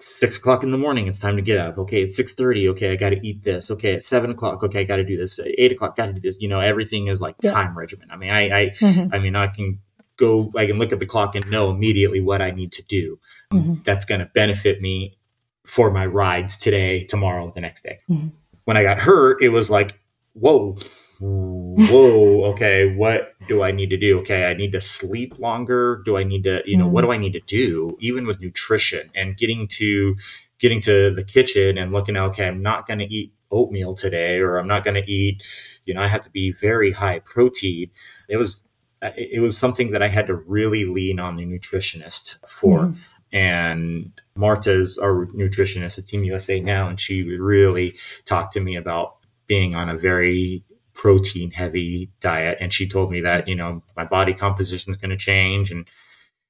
[0.00, 1.78] six o'clock in the morning, it's time to get up.
[1.78, 2.68] Okay, it's six thirty.
[2.68, 3.70] Okay, I got to eat this.
[3.70, 4.62] Okay, it's seven o'clock.
[4.62, 5.38] Okay, I got to do this.
[5.58, 6.40] Eight o'clock, got to do this.
[6.40, 7.52] You know, everything is like yeah.
[7.52, 8.08] time regimen.
[8.10, 9.14] I mean, I, I, mm-hmm.
[9.14, 9.80] I mean, I can
[10.16, 13.18] go, I can look at the clock and know immediately what I need to do.
[13.52, 13.82] Mm-hmm.
[13.84, 15.18] That's going to benefit me
[15.64, 17.98] for my rides today, tomorrow, the next day.
[18.10, 18.28] Mm-hmm.
[18.64, 19.98] When I got hurt, it was like,
[20.34, 20.76] whoa,
[21.20, 24.20] whoa, okay, what do I need to do?
[24.20, 26.02] Okay, I need to sleep longer.
[26.04, 26.92] Do I need to, you know, mm.
[26.92, 27.96] what do I need to do?
[28.00, 30.16] Even with nutrition and getting to
[30.58, 34.58] getting to the kitchen and looking, okay, I'm not going to eat oatmeal today, or
[34.58, 35.42] I'm not going to eat,
[35.84, 37.90] you know, I have to be very high protein.
[38.28, 38.66] It was
[39.02, 42.80] it was something that I had to really lean on the nutritionist for.
[42.80, 42.96] Mm.
[43.32, 49.16] And Marta's our nutritionist at Team USA now, and she really talked to me about
[49.46, 50.64] being on a very
[51.00, 52.58] protein heavy diet.
[52.60, 55.70] And she told me that, you know, my body composition is going to change.
[55.70, 55.86] And,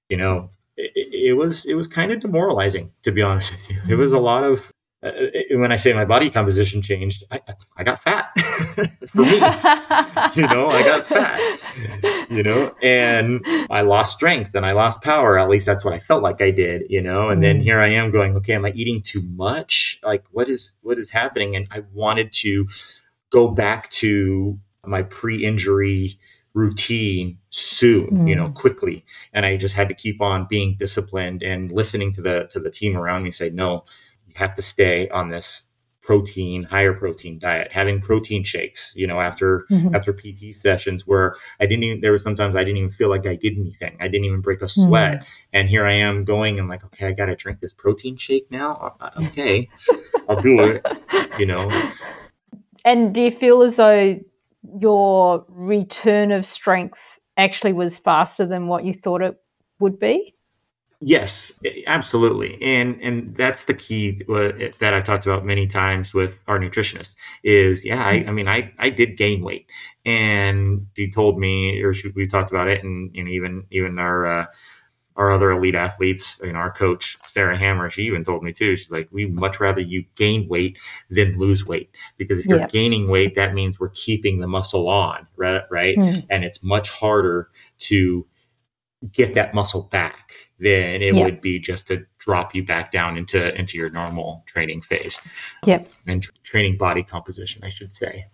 [0.09, 3.81] you know, it, it, was, it was kind of demoralizing, to be honest with you.
[3.89, 4.25] It was a mm-hmm.
[4.25, 4.73] lot of,
[5.05, 5.13] uh,
[5.53, 7.41] when I say my body composition changed, I,
[7.77, 9.35] I got fat for me.
[10.35, 15.39] you know, I got fat, you know, and I lost strength and I lost power.
[15.39, 17.29] At least that's what I felt like I did, you know.
[17.29, 17.63] And then mm.
[17.63, 20.01] here I am going, okay, am I eating too much?
[20.03, 21.55] Like, what is what is happening?
[21.55, 22.67] And I wanted to
[23.31, 26.11] go back to my pre-injury
[26.55, 28.29] routine soon mm.
[28.29, 28.55] you know mm.
[28.55, 32.59] quickly and i just had to keep on being disciplined and listening to the to
[32.59, 33.85] the team around me say no
[34.27, 35.69] you have to stay on this
[36.03, 39.95] protein higher protein diet having protein shakes you know after mm-hmm.
[39.95, 43.27] after pt sessions where i didn't even there were sometimes i didn't even feel like
[43.27, 45.27] i did anything i didn't even break a sweat mm.
[45.53, 48.97] and here i am going and like okay i gotta drink this protein shake now
[49.01, 49.69] uh, uh, okay
[50.29, 50.85] i'll do it
[51.39, 51.71] you know
[52.85, 54.17] and do you feel as though
[54.79, 59.41] your return of strength actually was faster than what you thought it
[59.79, 60.35] would be?
[61.03, 66.59] Yes, absolutely, and and that's the key that I've talked about many times with our
[66.59, 67.17] nutritionist.
[67.43, 69.67] Is yeah, I, I mean, I I did gain weight,
[70.05, 74.27] and she told me, or she, we talked about it, and know, even even our
[74.27, 74.47] uh,
[75.17, 78.91] our other elite athletes, know, our coach, Sarah Hammer, she even told me too, she's
[78.91, 80.79] like, we much rather you gain weight
[81.11, 81.91] than lose weight.
[82.17, 85.65] Because if you're gaining weight, that means we're keeping the muscle on, right?
[85.71, 85.97] right?
[85.97, 86.27] Mm.
[86.31, 87.51] And it's much harder
[87.81, 88.27] to
[89.13, 93.55] get that muscle back than it would be just to drop you back down into
[93.55, 95.21] into your normal training phase.
[95.65, 95.89] Yep.
[96.07, 98.27] And training body composition, I should say.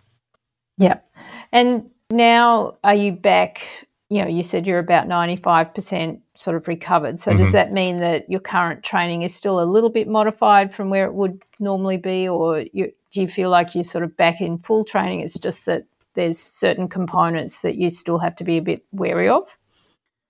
[0.77, 1.09] Yep.
[1.53, 7.19] And now are you back you know, you said you're about 95% sort of recovered.
[7.19, 7.43] So mm-hmm.
[7.43, 11.05] does that mean that your current training is still a little bit modified from where
[11.05, 12.27] it would normally be?
[12.27, 15.21] Or you, do you feel like you're sort of back in full training?
[15.21, 15.83] It's just that
[16.13, 19.57] there's certain components that you still have to be a bit wary of?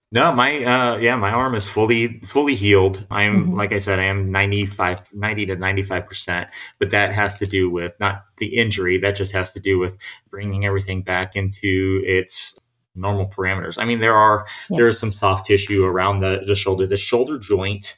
[0.10, 3.06] No, my uh yeah, my arm is fully fully healed.
[3.12, 3.54] I'm mm-hmm.
[3.56, 6.48] like I said, I am 95 90 to 95%,
[6.80, 9.98] but that has to do with not the injury, that just has to do with
[10.30, 12.58] bringing everything back into its
[12.98, 13.82] normal parameters.
[13.82, 14.78] I mean, there are yeah.
[14.78, 16.86] there is some soft tissue around the, the shoulder.
[16.88, 17.98] The shoulder joint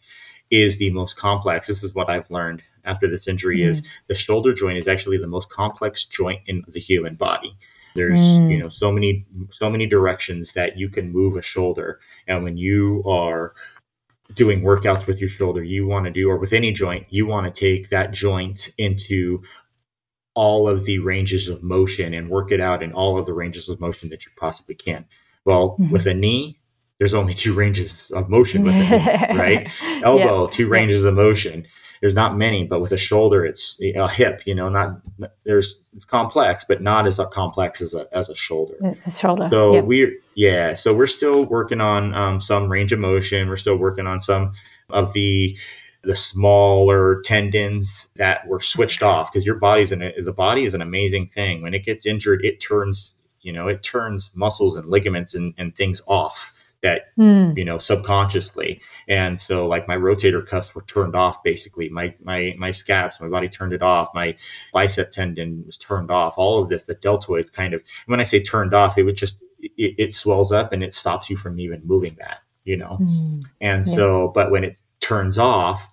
[0.51, 1.67] is the most complex.
[1.67, 3.69] This is what I've learned after this injury mm.
[3.69, 7.51] is the shoulder joint is actually the most complex joint in the human body.
[7.95, 8.51] There's mm.
[8.51, 12.57] you know so many so many directions that you can move a shoulder, and when
[12.57, 13.53] you are
[14.35, 17.51] doing workouts with your shoulder, you want to do or with any joint, you want
[17.51, 19.41] to take that joint into
[20.39, 23.67] all of the ranges of motion and work it out in all of the ranges
[23.67, 25.03] of motion that you possibly can.
[25.43, 25.91] Well, mm-hmm.
[25.91, 26.57] with a knee,
[26.97, 28.89] there's only two ranges of motion with knee,
[29.37, 29.69] right?
[30.01, 30.51] Elbow, yeah.
[30.53, 31.09] two ranges yeah.
[31.09, 31.67] of motion.
[31.99, 34.43] There's not many, but with a shoulder, it's a hip.
[34.45, 35.01] You know, not
[35.43, 38.95] there's it's complex, but not as complex as a as a shoulder.
[39.05, 39.49] A shoulder.
[39.49, 40.73] So we're yeah.
[40.73, 43.49] So we're still working on um, some range of motion.
[43.49, 44.53] We're still working on some
[44.89, 45.57] of the
[46.01, 50.81] the smaller tendons that were switched off because your body's an the body is an
[50.81, 51.61] amazing thing.
[51.61, 55.75] When it gets injured, it turns you know it turns muscles and ligaments and, and
[55.75, 57.57] things off that mm.
[57.57, 62.53] you know subconsciously and so like my rotator cuffs were turned off basically my my
[62.57, 64.35] my scaps my body turned it off my
[64.73, 68.41] bicep tendon was turned off all of this the deltoids kind of when i say
[68.41, 71.81] turned off it would just it, it swells up and it stops you from even
[71.83, 73.43] moving that you know mm.
[73.59, 73.95] and yeah.
[73.95, 75.88] so but when it turns off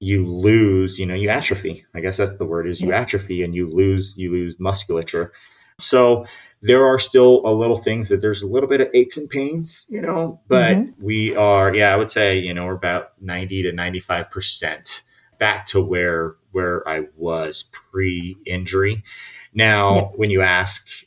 [0.00, 1.84] you lose you know you atrophy.
[1.94, 5.32] I guess that's the word is you atrophy and you lose you lose musculature.
[5.80, 6.24] So
[6.64, 9.86] there are still a little things that there's a little bit of aches and pains
[9.88, 11.04] you know but mm-hmm.
[11.04, 15.02] we are yeah i would say you know we're about 90 to 95 percent
[15.38, 19.04] back to where where i was pre-injury.
[19.52, 20.12] Now yep.
[20.16, 21.04] when you ask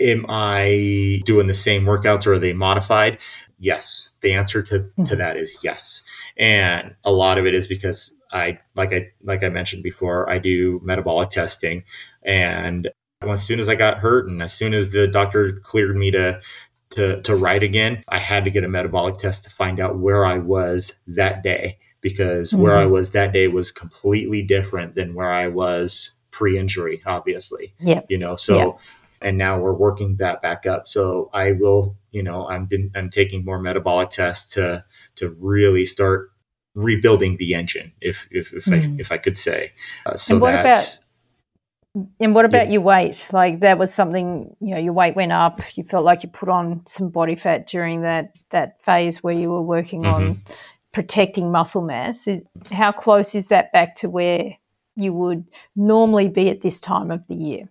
[0.00, 3.18] am i doing the same workouts or are they modified
[3.58, 4.12] yes.
[4.20, 5.04] The answer to, mm-hmm.
[5.04, 6.02] to that is yes.
[6.36, 10.38] And a lot of it is because i like i like i mentioned before i
[10.38, 11.82] do metabolic testing.
[12.22, 12.88] And
[13.22, 16.40] as soon as i got hurt and as soon as the doctor cleared me to
[16.90, 20.24] to to ride again i had to get a metabolic test to find out where
[20.24, 22.62] i was that day because mm-hmm.
[22.62, 27.74] where i was that day was completely different than where i was pre-injury obviously.
[27.80, 28.02] Yeah.
[28.08, 28.78] You know so yep
[29.20, 30.86] and now we're working that back up.
[30.86, 34.84] So I will, you know, I'm been I'm taking more metabolic tests to
[35.16, 36.30] to really start
[36.74, 38.96] rebuilding the engine, if if if, mm.
[38.96, 39.72] I, if I could say.
[40.06, 40.98] Uh, so and what about
[42.20, 42.74] and what about yeah.
[42.74, 43.28] your weight?
[43.32, 45.60] Like that was something, you know, your weight went up.
[45.74, 49.50] You felt like you put on some body fat during that that phase where you
[49.50, 50.14] were working mm-hmm.
[50.14, 50.42] on
[50.92, 52.26] protecting muscle mass.
[52.28, 54.56] Is, how close is that back to where
[54.96, 55.44] you would
[55.76, 57.68] normally be at this time of the year?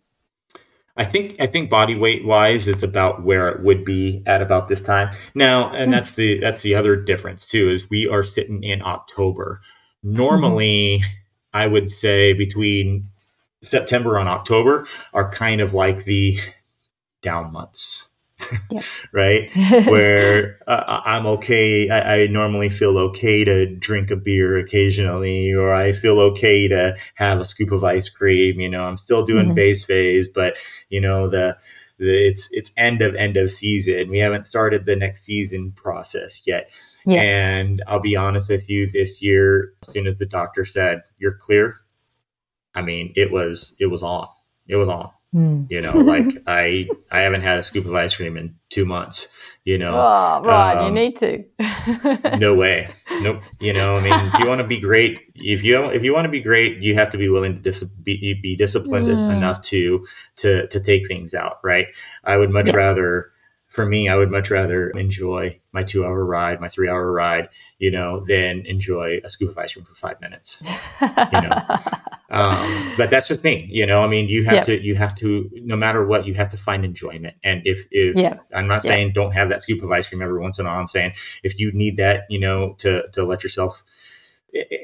[0.98, 4.68] I think I think body weight wise, it's about where it would be at about
[4.68, 5.92] this time now, and hmm.
[5.92, 7.70] that's the that's the other difference too.
[7.70, 9.62] Is we are sitting in October.
[10.04, 11.08] Normally, mm-hmm.
[11.54, 13.10] I would say between
[13.62, 16.38] September and October are kind of like the
[17.22, 18.07] down months.
[19.12, 19.50] right?
[19.88, 21.90] Where uh, I'm okay.
[21.90, 26.96] I, I, normally feel okay to drink a beer occasionally, or I feel okay to
[27.16, 28.60] have a scoop of ice cream.
[28.60, 29.56] You know, I'm still doing mm-hmm.
[29.56, 30.58] base phase, but
[30.90, 31.58] you know the.
[32.00, 34.12] The, it's it's end of end of season.
[34.12, 36.70] We haven't started the next season process yet.
[37.08, 37.22] Yeah.
[37.22, 41.34] And I'll be honest with you, this year, as soon as the doctor said you're
[41.34, 41.78] clear,
[42.76, 44.28] I mean, it was it was on.
[44.68, 45.10] It was on.
[45.36, 45.68] Mm.
[45.70, 49.28] You know, like I I haven't had a scoop of ice cream in two months.
[49.66, 52.38] You know, oh, right, um, you need to.
[52.40, 52.88] no way,
[53.22, 53.42] nope.
[53.60, 56.26] You know, I mean, if you want to be great, if you if you want
[56.26, 59.36] to be great, you have to be willing to dis- be, be disciplined mm.
[59.36, 60.06] enough to
[60.38, 61.60] to to take things out.
[61.64, 61.88] Right.
[62.24, 62.78] I would much yeah.
[62.78, 63.32] rather
[63.78, 67.50] for me, I would much rather enjoy my two hour ride, my three hour ride,
[67.78, 70.64] you know, than enjoy a scoop of ice cream for five minutes.
[71.00, 71.62] You know,
[72.32, 73.70] um, but that's just me.
[73.72, 74.66] You know, I mean, you have yep.
[74.66, 77.36] to, you have to, no matter what, you have to find enjoyment.
[77.44, 78.44] And if, if yep.
[78.52, 79.14] I'm not saying yep.
[79.14, 81.12] don't have that scoop of ice cream every once in a while, I'm saying
[81.44, 83.84] if you need that, you know, to to let yourself,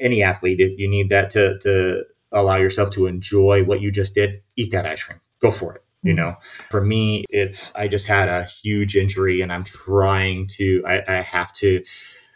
[0.00, 4.14] any athlete, if you need that to to allow yourself to enjoy what you just
[4.14, 5.20] did, eat that ice cream.
[5.40, 6.18] Go for it you hmm.
[6.18, 11.02] know for me it's i just had a huge injury and i'm trying to i,
[11.08, 11.82] I have to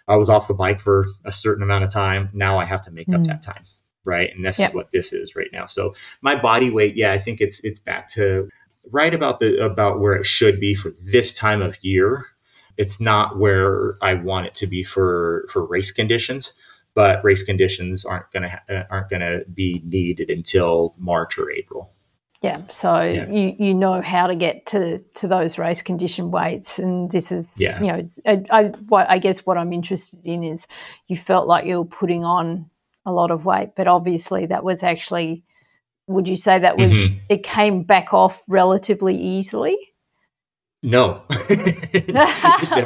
[0.08, 2.90] i was off the bike for a certain amount of time now i have to
[2.90, 3.14] make mm.
[3.14, 3.26] up hmm.
[3.26, 3.64] that time
[4.04, 4.70] right and this yep.
[4.70, 7.78] is what this is right now so my body weight yeah i think it's it's
[7.78, 8.48] back to
[8.90, 12.26] right about the about where it should be for this time of year.
[12.76, 16.54] It's not where I want it to be for for race conditions,
[16.94, 21.50] but race conditions aren't going to ha- aren't going to be needed until March or
[21.50, 21.92] April.
[22.40, 23.28] Yeah, so yeah.
[23.28, 27.48] you you know how to get to to those race condition weights, and this is
[27.56, 27.80] yeah.
[27.82, 30.68] you know I, I what I guess what I'm interested in is
[31.08, 32.70] you felt like you were putting on
[33.04, 35.42] a lot of weight, but obviously that was actually
[36.06, 37.18] would you say that was mm-hmm.
[37.28, 39.76] it came back off relatively easily?
[40.82, 41.22] No.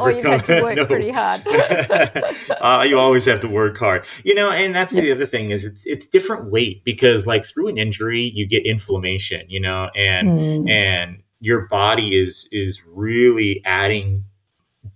[0.00, 0.86] or you have to work no.
[0.86, 1.42] pretty hard.
[2.60, 4.06] uh, you always have to work hard.
[4.24, 7.68] You know, and that's the other thing is it's it's different weight because like through
[7.68, 10.70] an injury you get inflammation, you know, and mm.
[10.70, 14.24] and your body is is really adding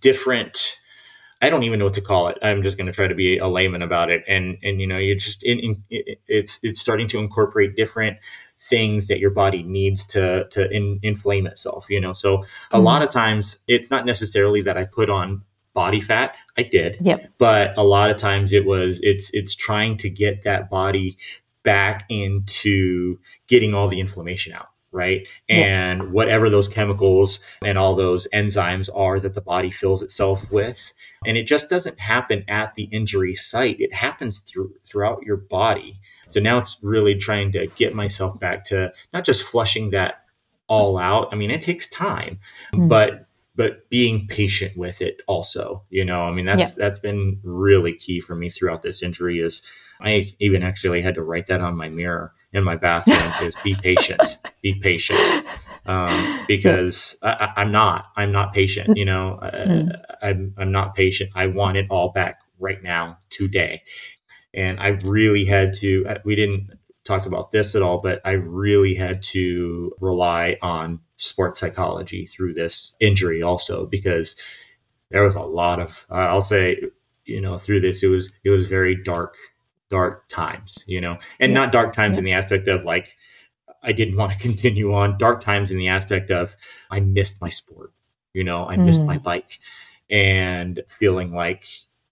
[0.01, 0.81] different
[1.43, 2.39] I don't even know what to call it.
[2.41, 4.25] I'm just going to try to be a layman about it.
[4.27, 5.83] And and you know, you just in, in,
[6.27, 8.19] it's it's starting to incorporate different
[8.59, 11.87] things that your body needs to to in, inflame itself.
[11.89, 12.83] You know, so a mm.
[12.83, 15.43] lot of times it's not necessarily that I put on
[15.75, 16.35] body fat.
[16.57, 17.31] I did, yep.
[17.39, 21.17] but a lot of times it was it's it's trying to get that body
[21.63, 25.29] back into getting all the inflammation out right?
[25.49, 26.09] And yeah.
[26.09, 30.93] whatever those chemicals and all those enzymes are that the body fills itself with.
[31.27, 33.79] And it just doesn't happen at the injury site.
[33.79, 36.01] It happens through throughout your body.
[36.29, 40.25] So now it's really trying to get myself back to not just flushing that
[40.67, 41.29] all out.
[41.31, 42.41] I mean, it takes time,
[42.73, 42.89] mm.
[42.89, 46.71] but but being patient with it also, you know, I mean, that's, yeah.
[46.77, 49.63] that's been really key for me throughout this injury is
[49.99, 53.75] I even actually had to write that on my mirror in my bathroom is be
[53.75, 55.47] patient, be patient.
[55.87, 58.97] Um, because I, am not, I'm not patient.
[58.97, 59.93] You know, mm.
[60.21, 61.31] I'm, I'm not patient.
[61.37, 63.83] I want it all back right now, today.
[64.53, 66.71] And I really had to, uh, we didn't
[67.05, 72.55] talk about this at all, but I really had to rely on sports psychology through
[72.55, 74.37] this injury also, because
[75.11, 76.81] there was a lot of, uh, I'll say,
[77.27, 79.37] you know, through this, it was, it was very dark
[79.91, 81.59] dark times, you know, and yeah.
[81.59, 82.19] not dark times yeah.
[82.19, 83.17] in the aspect of like,
[83.83, 86.55] I didn't want to continue on, dark times in the aspect of
[86.91, 87.93] I missed my sport,
[88.35, 89.23] you know, I missed my mm.
[89.23, 89.59] bike
[90.11, 91.65] and feeling like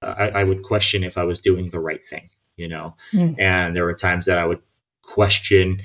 [0.02, 3.34] uh, I, I, would question if I was doing the right thing, you know, mm.
[3.38, 4.60] and there were times that I would
[5.02, 5.82] question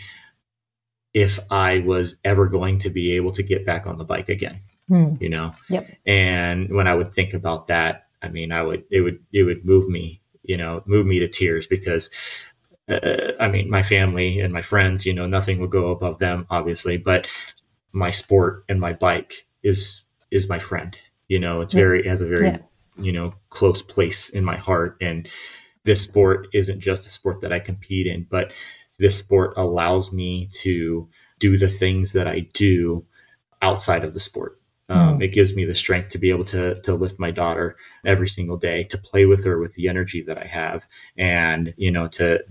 [1.13, 4.59] if I was ever going to be able to get back on the bike again,
[4.89, 5.19] mm.
[5.21, 5.87] you know, yep.
[6.05, 9.65] and when I would think about that, I mean, I would, it would, it would
[9.65, 12.09] move me you know, move me to tears because
[12.89, 16.47] uh, I mean, my family and my friends, you know, nothing would go above them,
[16.49, 17.27] obviously, but
[17.91, 20.97] my sport and my bike is is my friend.
[21.27, 22.57] You know, it's very it has a very yeah.
[22.97, 25.29] you know close place in my heart, and
[25.83, 28.51] this sport isn't just a sport that I compete in, but
[28.97, 33.05] this sport allows me to do the things that I do
[33.61, 34.58] outside of the sport.
[34.89, 35.23] Um, mm.
[35.23, 38.57] It gives me the strength to be able to to lift my daughter every single
[38.57, 40.87] day, to play with her with the energy that I have,
[41.17, 42.43] and you know to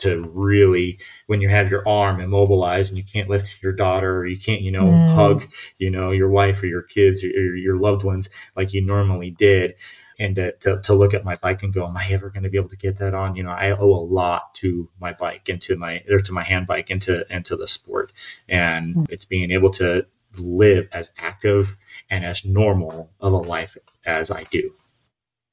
[0.00, 4.26] to really when you have your arm immobilized and you can't lift your daughter or
[4.26, 5.14] you can't you know mm.
[5.14, 5.44] hug
[5.78, 9.74] you know your wife or your kids or your loved ones like you normally did
[10.18, 12.48] and to, to, to, look at my bike and go am i ever going to
[12.48, 15.48] be able to get that on you know i owe a lot to my bike
[15.48, 18.10] and to my or to my hand bike and to and to the sport
[18.48, 19.10] and mm.
[19.10, 20.04] it's being able to
[20.36, 21.76] live as active
[22.08, 24.72] and as normal of a life as I do.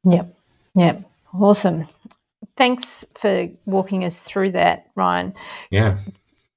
[0.03, 0.33] Yep.
[0.75, 1.09] Yep.
[1.33, 1.87] Awesome.
[2.55, 5.33] Thanks for walking us through that, Ryan.
[5.69, 5.97] Yeah.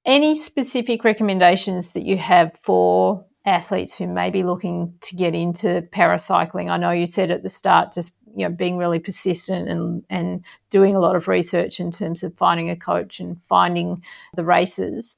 [0.05, 5.87] Any specific recommendations that you have for athletes who may be looking to get into
[5.93, 6.71] paracycling?
[6.71, 10.45] I know you said at the start just you know being really persistent and and
[10.71, 14.03] doing a lot of research in terms of finding a coach and finding
[14.35, 15.17] the races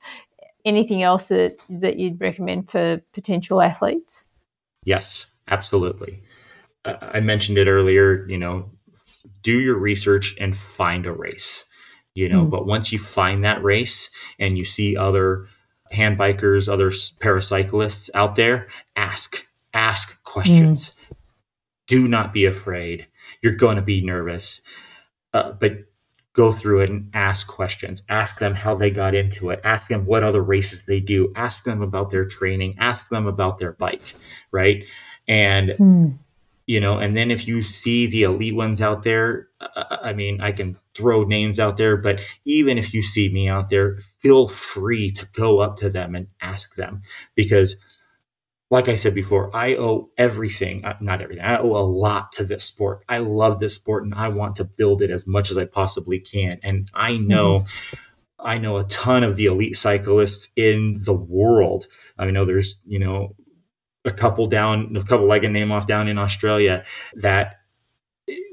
[0.64, 4.26] anything else that, that you'd recommend for potential athletes?
[4.84, 6.22] Yes, absolutely.
[6.84, 8.70] Uh, I mentioned it earlier, you know,
[9.42, 11.68] do your research and find a race,
[12.14, 12.50] you know, mm.
[12.50, 15.46] but once you find that race and you see other
[15.90, 20.90] hand bikers, other paracyclists out there, ask, ask questions.
[20.90, 21.16] Mm.
[21.86, 23.08] Do not be afraid.
[23.42, 24.62] You're going to be nervous.
[25.34, 25.72] Uh, but
[26.34, 28.02] go through it and ask questions.
[28.08, 29.60] Ask them how they got into it.
[29.64, 31.32] Ask them what other races they do.
[31.36, 32.74] Ask them about their training.
[32.78, 34.14] Ask them about their bike,
[34.50, 34.84] right?
[35.28, 36.18] And mm.
[36.66, 40.52] you know, and then if you see the elite ones out there, I mean, I
[40.52, 45.10] can throw names out there, but even if you see me out there, feel free
[45.12, 47.02] to go up to them and ask them
[47.34, 47.76] because
[48.72, 52.44] like I said before, I owe everything, uh, not everything, I owe a lot to
[52.44, 53.04] this sport.
[53.06, 56.18] I love this sport and I want to build it as much as I possibly
[56.18, 56.58] can.
[56.62, 57.96] And I know mm-hmm.
[58.44, 61.86] I know a ton of the elite cyclists in the world.
[62.18, 63.36] I know there's, you know,
[64.06, 66.82] a couple down, a couple I can name off down in Australia
[67.16, 67.56] that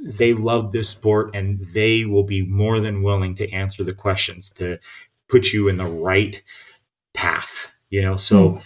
[0.03, 4.49] they love this sport and they will be more than willing to answer the questions
[4.55, 4.80] to
[5.30, 6.43] put you in the right
[7.13, 8.17] path, you know.
[8.17, 8.63] So mm.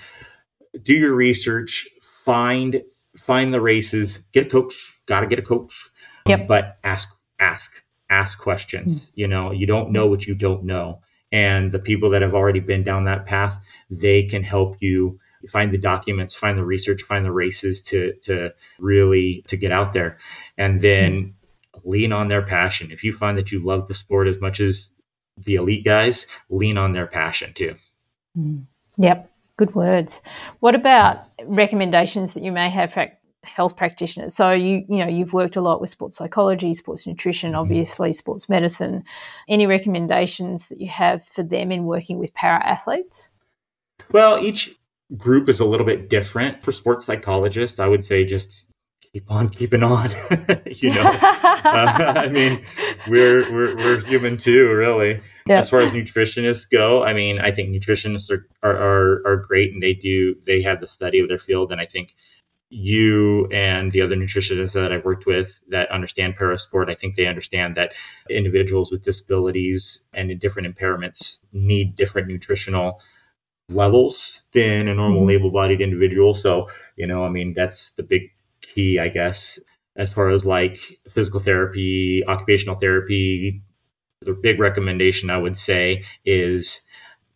[0.82, 1.88] Do your research,
[2.26, 2.82] find
[3.18, 5.90] find the races, get a coach, got to get a coach.
[6.28, 6.48] Yep.
[6.48, 9.06] But ask ask ask questions.
[9.06, 9.12] Mm.
[9.16, 11.00] You know, you don't know what you don't know
[11.34, 13.58] and the people that have already been down that path
[13.90, 15.20] they can help you
[15.50, 19.92] find the documents find the research find the races to to really to get out
[19.92, 20.18] there
[20.58, 21.34] and then
[21.84, 24.92] lean on their passion if you find that you love the sport as much as
[25.36, 27.76] the elite guys lean on their passion too
[28.38, 28.64] mm.
[28.98, 30.22] yep good words
[30.60, 33.08] what about recommendations that you may have for
[33.44, 34.36] health practitioners.
[34.36, 37.60] So you you know you've worked a lot with sports psychology, sports nutrition, mm-hmm.
[37.60, 39.04] obviously sports medicine.
[39.48, 43.30] Any recommendations that you have for them in working with para athletes?
[44.12, 44.76] Well, each
[45.18, 46.64] group is a little bit different.
[46.64, 48.68] For sports psychologists, I would say just
[49.14, 50.10] keep on keeping on.
[50.66, 52.62] you know, uh, I mean,
[53.08, 55.22] we're we're we're human too, really.
[55.46, 55.58] Yeah.
[55.58, 59.72] As far as nutritionists go, I mean, I think nutritionists are, are are are great,
[59.72, 62.14] and they do they have the study of their field, and I think
[62.70, 67.28] you and the other nutritionists that I've worked with that understand parasport, I think they
[67.28, 67.94] understand that
[68.32, 73.00] individuals with disabilities and different impairments need different nutritional
[73.70, 75.30] levels than a normal mm-hmm.
[75.30, 76.34] able-bodied individual.
[76.34, 78.32] So, you know, I mean, that's the big
[78.74, 79.60] key, I guess,
[79.96, 80.78] as far as like
[81.10, 83.62] physical therapy, occupational therapy.
[84.22, 86.86] The big recommendation I would say is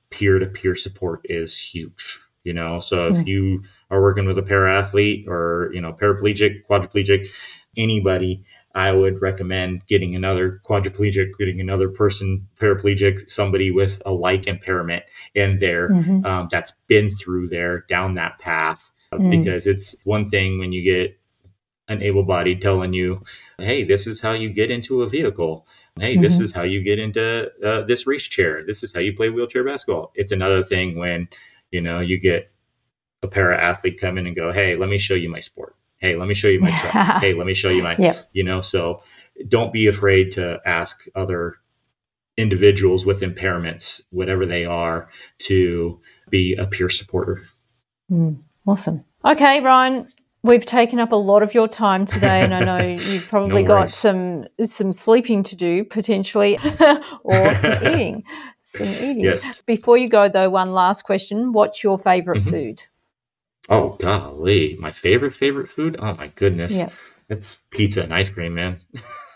[0.09, 3.27] peer-to-peer support is huge you know so if mm.
[3.27, 3.61] you
[3.91, 7.27] are working with a para athlete or you know paraplegic quadriplegic
[7.75, 8.41] anybody
[8.73, 15.03] i would recommend getting another quadriplegic getting another person paraplegic somebody with a like impairment
[15.35, 16.25] in there mm-hmm.
[16.25, 19.29] um, that's been through there down that path mm.
[19.29, 21.16] because it's one thing when you get
[21.89, 23.23] an able-bodied telling you
[23.57, 25.65] hey this is how you get into a vehicle
[25.99, 26.23] hey mm-hmm.
[26.23, 29.29] this is how you get into uh, this race chair this is how you play
[29.29, 31.27] wheelchair basketball it's another thing when
[31.71, 32.49] you know, you get
[33.23, 35.75] a para athlete come in and go, Hey, let me show you my sport.
[35.97, 36.93] Hey, let me show you my truck.
[37.21, 38.17] hey, let me show you my, yep.
[38.31, 39.01] you know, so
[39.47, 41.55] don't be afraid to ask other
[42.37, 45.09] individuals with impairments, whatever they are,
[45.39, 47.47] to be a peer supporter.
[48.11, 49.03] Mm, awesome.
[49.25, 50.07] Okay, Ryan,
[50.47, 53.69] we've taken up a lot of your time today, and I know you've probably no
[53.69, 56.57] got some some sleeping to do potentially,
[57.23, 58.23] or some eating
[58.67, 59.21] some eating.
[59.21, 59.61] Yes.
[59.61, 61.53] Before you go, though, one last question.
[61.53, 62.49] What's your favorite mm-hmm.
[62.49, 62.83] food?
[63.69, 64.77] Oh, golly.
[64.79, 65.97] My favorite, favorite food?
[65.99, 66.77] Oh, my goodness.
[66.77, 66.89] Yeah.
[67.29, 68.79] It's pizza and ice cream, man.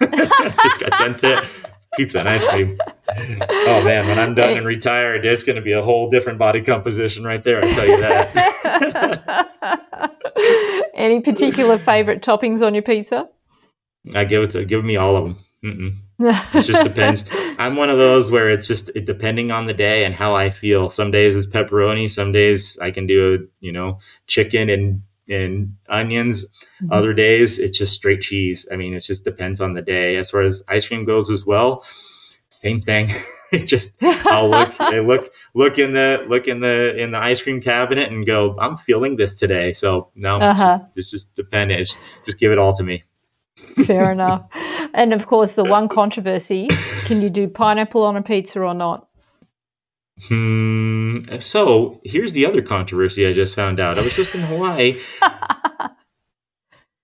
[0.01, 1.45] Just got done to
[1.97, 2.77] pizza and ice cream.
[3.49, 4.07] Oh, man.
[4.07, 7.43] When I'm done and retired, it's going to be a whole different body composition right
[7.43, 7.63] there.
[7.63, 8.31] I tell you that.
[10.93, 13.29] Any particular favorite toppings on your pizza?
[14.15, 15.37] I give it to give me all of them.
[15.63, 15.95] Mm-mm.
[16.55, 17.29] it just depends.
[17.59, 20.49] I'm one of those where it's just it, depending on the day and how I
[20.49, 20.89] feel.
[20.89, 22.09] Some days it's pepperoni.
[22.09, 26.45] Some days I can do a you know chicken and and onions.
[26.45, 26.91] Mm-hmm.
[26.91, 28.67] Other days it's just straight cheese.
[28.71, 30.17] I mean, it just depends on the day.
[30.17, 31.83] As far as ice cream goes as well,
[32.49, 33.13] same thing.
[33.51, 37.61] it just I'll look look look in the look in the in the ice cream
[37.61, 39.73] cabinet and go, I'm feeling this today.
[39.73, 40.79] So no, uh-huh.
[40.87, 41.81] it's, just, it's just dependent.
[41.81, 43.03] It's, just give it all to me.
[43.85, 44.47] Fair enough.
[44.93, 46.67] And of course, the one controversy
[47.05, 49.07] can you do pineapple on a pizza or not?
[50.27, 51.13] Hmm.
[51.39, 53.97] So here's the other controversy I just found out.
[53.97, 54.99] I was just in Hawaii.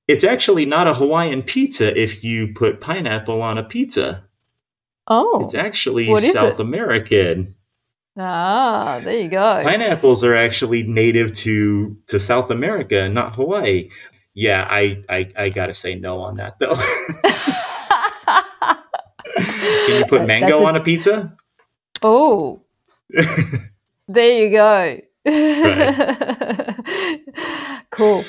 [0.07, 4.25] it's actually not a Hawaiian pizza if you put pineapple on a pizza.
[5.07, 5.45] Oh.
[5.45, 6.61] It's actually South it?
[6.63, 7.55] American.
[8.19, 9.61] Ah, there you go.
[9.63, 13.89] Pineapples are actually native to to South America, not Hawaii
[14.37, 16.75] yeah, I, I, I gotta say no on that though.
[19.87, 21.35] Can you put mango a, on a pizza?
[22.03, 22.61] Oh,
[24.07, 24.99] there you go.
[27.91, 28.23] cool,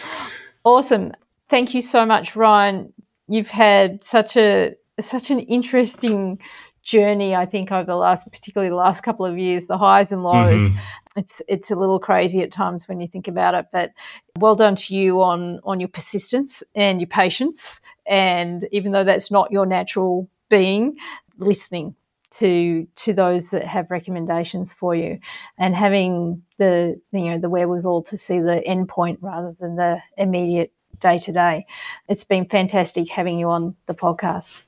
[0.65, 1.13] awesome.
[1.49, 2.93] Thank you so much, Ryan.
[3.29, 6.39] You've had such a such an interesting
[6.83, 7.37] journey.
[7.37, 10.65] I think over the last, particularly the last couple of years, the highs and lows.
[10.65, 10.79] Mm-hmm
[11.19, 13.91] it's it's a little crazy at times when you think about it but
[14.39, 19.31] well done to you on on your persistence and your patience and even though that's
[19.31, 20.97] not your natural being
[21.39, 21.95] listening
[22.39, 25.19] to to those that have recommendations for you.
[25.59, 30.01] And having the you know the wherewithal to see the end point rather than the
[30.17, 31.65] immediate day to day
[32.09, 34.63] it's been fantastic having you on the podcast.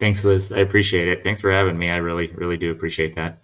[0.00, 0.52] Thanks liz.
[0.52, 1.22] I appreciate it.
[1.24, 1.90] Thanks for having me.
[1.90, 3.38] I really really do appreciate that.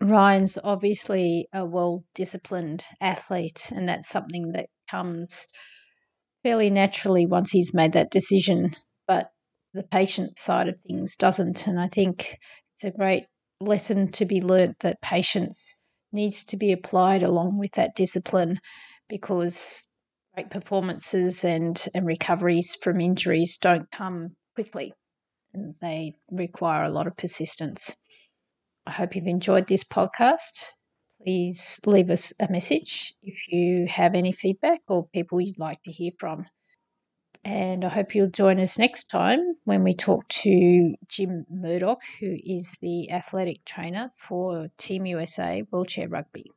[0.00, 5.48] Ryan's obviously a well disciplined athlete, and that's something that comes
[6.42, 8.70] fairly naturally once he's made that decision.
[9.74, 11.66] The patient side of things doesn't.
[11.66, 12.38] And I think
[12.74, 13.24] it's a great
[13.60, 15.76] lesson to be learnt that patience
[16.12, 18.60] needs to be applied along with that discipline
[19.08, 19.86] because
[20.34, 24.94] great performances and, and recoveries from injuries don't come quickly
[25.52, 27.96] and they require a lot of persistence.
[28.86, 30.72] I hope you've enjoyed this podcast.
[31.22, 35.92] Please leave us a message if you have any feedback or people you'd like to
[35.92, 36.46] hear from.
[37.44, 42.36] And I hope you'll join us next time when we talk to Jim Murdoch, who
[42.44, 46.50] is the athletic trainer for Team USA Wheelchair Rugby.